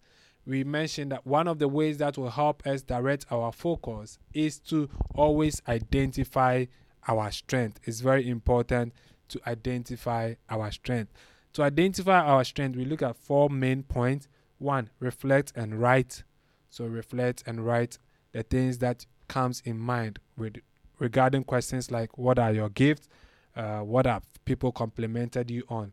we 0.46 0.62
mentioned 0.62 1.10
that 1.10 1.26
one 1.26 1.48
of 1.48 1.58
the 1.58 1.66
ways 1.66 1.98
that 1.98 2.16
will 2.16 2.30
help 2.30 2.64
us 2.64 2.82
direct 2.82 3.26
our 3.32 3.50
focus 3.50 4.20
is 4.32 4.60
to 4.60 4.88
always 5.16 5.60
identify 5.66 6.66
our 7.08 7.32
strength. 7.32 7.80
It's 7.84 8.00
very 8.00 8.28
important 8.28 8.92
to 9.30 9.40
identify 9.48 10.34
our 10.48 10.70
strength. 10.70 11.12
To 11.54 11.64
identify 11.64 12.20
our 12.20 12.44
strength, 12.44 12.76
we 12.76 12.84
look 12.84 13.02
at 13.02 13.16
four 13.16 13.50
main 13.50 13.82
points. 13.82 14.28
One, 14.64 14.88
reflect 14.98 15.52
and 15.54 15.78
write. 15.78 16.24
So 16.70 16.86
reflect 16.86 17.44
and 17.46 17.64
write 17.66 17.98
the 18.32 18.42
things 18.42 18.78
that 18.78 19.04
comes 19.28 19.60
in 19.66 19.78
mind 19.78 20.18
with 20.38 20.56
regarding 20.98 21.44
questions 21.44 21.90
like 21.90 22.16
what 22.16 22.38
are 22.38 22.50
your 22.52 22.70
gifts, 22.70 23.06
uh, 23.54 23.80
what 23.80 24.06
have 24.06 24.22
people 24.46 24.72
complimented 24.72 25.50
you 25.50 25.64
on, 25.68 25.92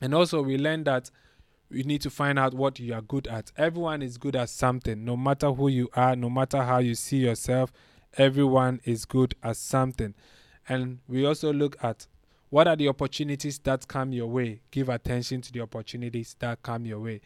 and 0.00 0.14
also 0.14 0.42
we 0.42 0.58
learn 0.58 0.82
that 0.84 1.10
we 1.70 1.84
need 1.84 2.00
to 2.02 2.10
find 2.10 2.38
out 2.38 2.54
what 2.54 2.80
you 2.80 2.92
are 2.92 3.02
good 3.02 3.28
at. 3.28 3.52
Everyone 3.56 4.02
is 4.02 4.18
good 4.18 4.34
at 4.34 4.50
something, 4.50 5.04
no 5.04 5.16
matter 5.16 5.52
who 5.52 5.68
you 5.68 5.88
are, 5.94 6.16
no 6.16 6.28
matter 6.28 6.62
how 6.62 6.78
you 6.78 6.96
see 6.96 7.18
yourself. 7.18 7.72
Everyone 8.18 8.80
is 8.84 9.04
good 9.04 9.34
at 9.42 9.56
something, 9.56 10.14
and 10.68 10.98
we 11.06 11.24
also 11.24 11.52
look 11.52 11.76
at 11.82 12.08
What 12.48 12.68
are 12.68 12.76
the 12.76 12.88
opportunities 12.88 13.58
that 13.60 13.88
come 13.88 14.12
your 14.12 14.28
way? 14.28 14.60
Give 14.70 14.88
attention 14.88 15.40
to 15.42 15.52
the 15.52 15.60
opportunities 15.60 16.36
that 16.38 16.62
come 16.62 16.86
your 16.86 17.00
way. 17.00 17.20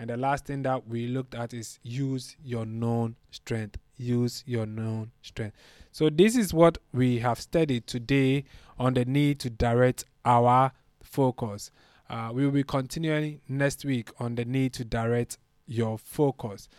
And 0.00 0.08
the 0.08 0.16
last 0.16 0.46
thing 0.46 0.62
that 0.62 0.88
we 0.88 1.08
looked 1.08 1.34
at 1.34 1.52
is 1.52 1.78
use 1.82 2.34
your 2.42 2.64
known 2.64 3.16
strength. 3.32 3.76
Use 3.98 4.42
your 4.46 4.64
known 4.64 5.10
strength. 5.20 5.54
So, 5.92 6.08
this 6.08 6.36
is 6.36 6.54
what 6.54 6.78
we 6.94 7.18
have 7.18 7.38
studied 7.38 7.86
today 7.86 8.44
on 8.78 8.94
the 8.94 9.04
need 9.04 9.40
to 9.40 9.50
direct 9.50 10.06
our 10.24 10.72
focus. 11.02 11.70
Uh, 12.08 12.30
we 12.32 12.46
will 12.46 12.50
be 12.50 12.62
continuing 12.62 13.42
next 13.46 13.84
week 13.84 14.08
on 14.18 14.36
the 14.36 14.46
need 14.46 14.72
to 14.72 14.86
direct 14.86 15.36
your 15.66 15.98
focus. 15.98 16.70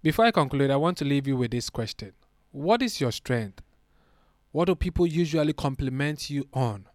Before 0.00 0.26
I 0.26 0.30
conclude, 0.30 0.70
I 0.70 0.76
want 0.76 0.96
to 0.98 1.04
leave 1.04 1.26
you 1.26 1.36
with 1.36 1.50
this 1.50 1.70
question 1.70 2.12
What 2.52 2.82
is 2.82 3.00
your 3.00 3.10
strength? 3.10 3.62
What 4.52 4.66
do 4.66 4.76
people 4.76 5.08
usually 5.08 5.54
compliment 5.54 6.30
you 6.30 6.46
on? 6.54 6.86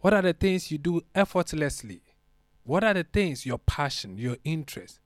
What 0.00 0.14
are 0.14 0.22
the 0.22 0.32
things 0.32 0.70
you 0.70 0.78
do 0.78 1.02
effortlessly? 1.14 2.00
What 2.64 2.82
are 2.82 2.94
the 2.94 3.04
things, 3.04 3.44
your 3.44 3.58
passion, 3.58 4.16
your 4.16 4.38
interest? 4.42 5.00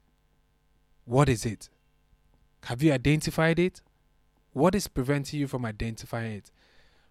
What 1.04 1.28
is 1.28 1.44
it? 1.44 1.68
Have 2.64 2.82
you 2.82 2.92
identified 2.92 3.58
it? 3.58 3.82
What 4.52 4.74
is 4.74 4.88
preventing 4.88 5.40
you 5.40 5.48
from 5.48 5.64
identifying 5.64 6.32
it? 6.32 6.50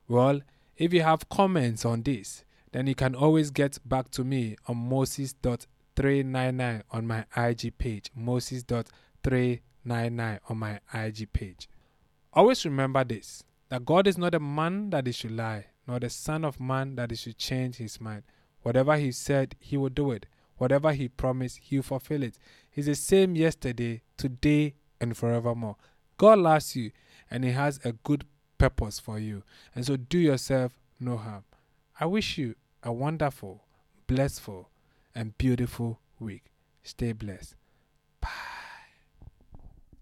Well, 0.08 0.42
if 0.78 0.94
you 0.94 1.02
have 1.02 1.28
comments 1.30 1.84
on 1.84 2.04
this, 2.04 2.46
then 2.72 2.86
you 2.88 2.96
can 2.96 3.16
always 3.16 3.52
get 3.52 3.80
back 3.86 4.10
to 4.12 4.24
me 4.24 4.56
on 4.68 4.78
moses.399 4.78 6.84
on 6.92 7.08
my 7.08 7.26
IG 7.36 7.78
page. 7.78 8.10
Moses.399 8.16 10.40
on 10.50 10.58
my 10.58 10.80
IG 10.94 11.34
page. 11.34 11.68
Always 12.34 12.64
remember 12.66 13.04
this 13.04 13.44
that 13.70 13.84
God 13.84 14.08
is 14.08 14.18
not 14.18 14.34
a 14.34 14.40
man 14.40 14.92
that 14.92 15.08
he 15.08 15.12
should 15.12 15.32
lie, 15.32 15.66
nor 15.88 16.00
the 16.00 16.10
Son 16.10 16.46
of 16.46 16.58
Man 16.60 16.96
that 16.96 17.12
he 17.12 17.18
should 17.18 17.38
change 17.38 17.76
his 17.78 18.00
mind. 18.00 18.24
Whatever 18.62 18.96
he 18.96 19.12
said, 19.12 19.56
he 19.60 19.76
will 19.76 19.90
do 19.90 20.12
it. 20.12 20.26
Whatever 20.58 20.94
he 20.94 21.08
promised, 21.08 21.60
he 21.64 21.78
will 21.78 21.84
fulfill 21.84 22.24
it. 22.24 22.38
He's 22.70 22.88
the 22.88 22.96
same 22.96 23.36
yesterday, 23.36 24.02
today, 24.18 24.76
and 25.00 25.16
forevermore. 25.16 25.76
God 26.18 26.40
loves 26.40 26.76
you 26.76 26.92
and 27.30 27.44
he 27.44 27.52
has 27.52 27.80
a 27.84 27.92
good 27.92 28.26
purpose 28.58 29.00
for 29.00 29.20
you. 29.20 29.44
And 29.76 29.86
so 29.86 29.98
do 29.98 30.18
yourself 30.18 30.80
no 31.00 31.18
harm. 31.18 31.44
I 32.00 32.06
wish 32.06 32.38
you 32.38 32.56
a 32.84 32.92
wonderful, 32.92 33.64
blissful, 34.08 34.70
and 35.14 35.38
beautiful 35.38 36.00
week. 36.20 36.46
Stay 36.84 37.12
blessed. 37.12 37.57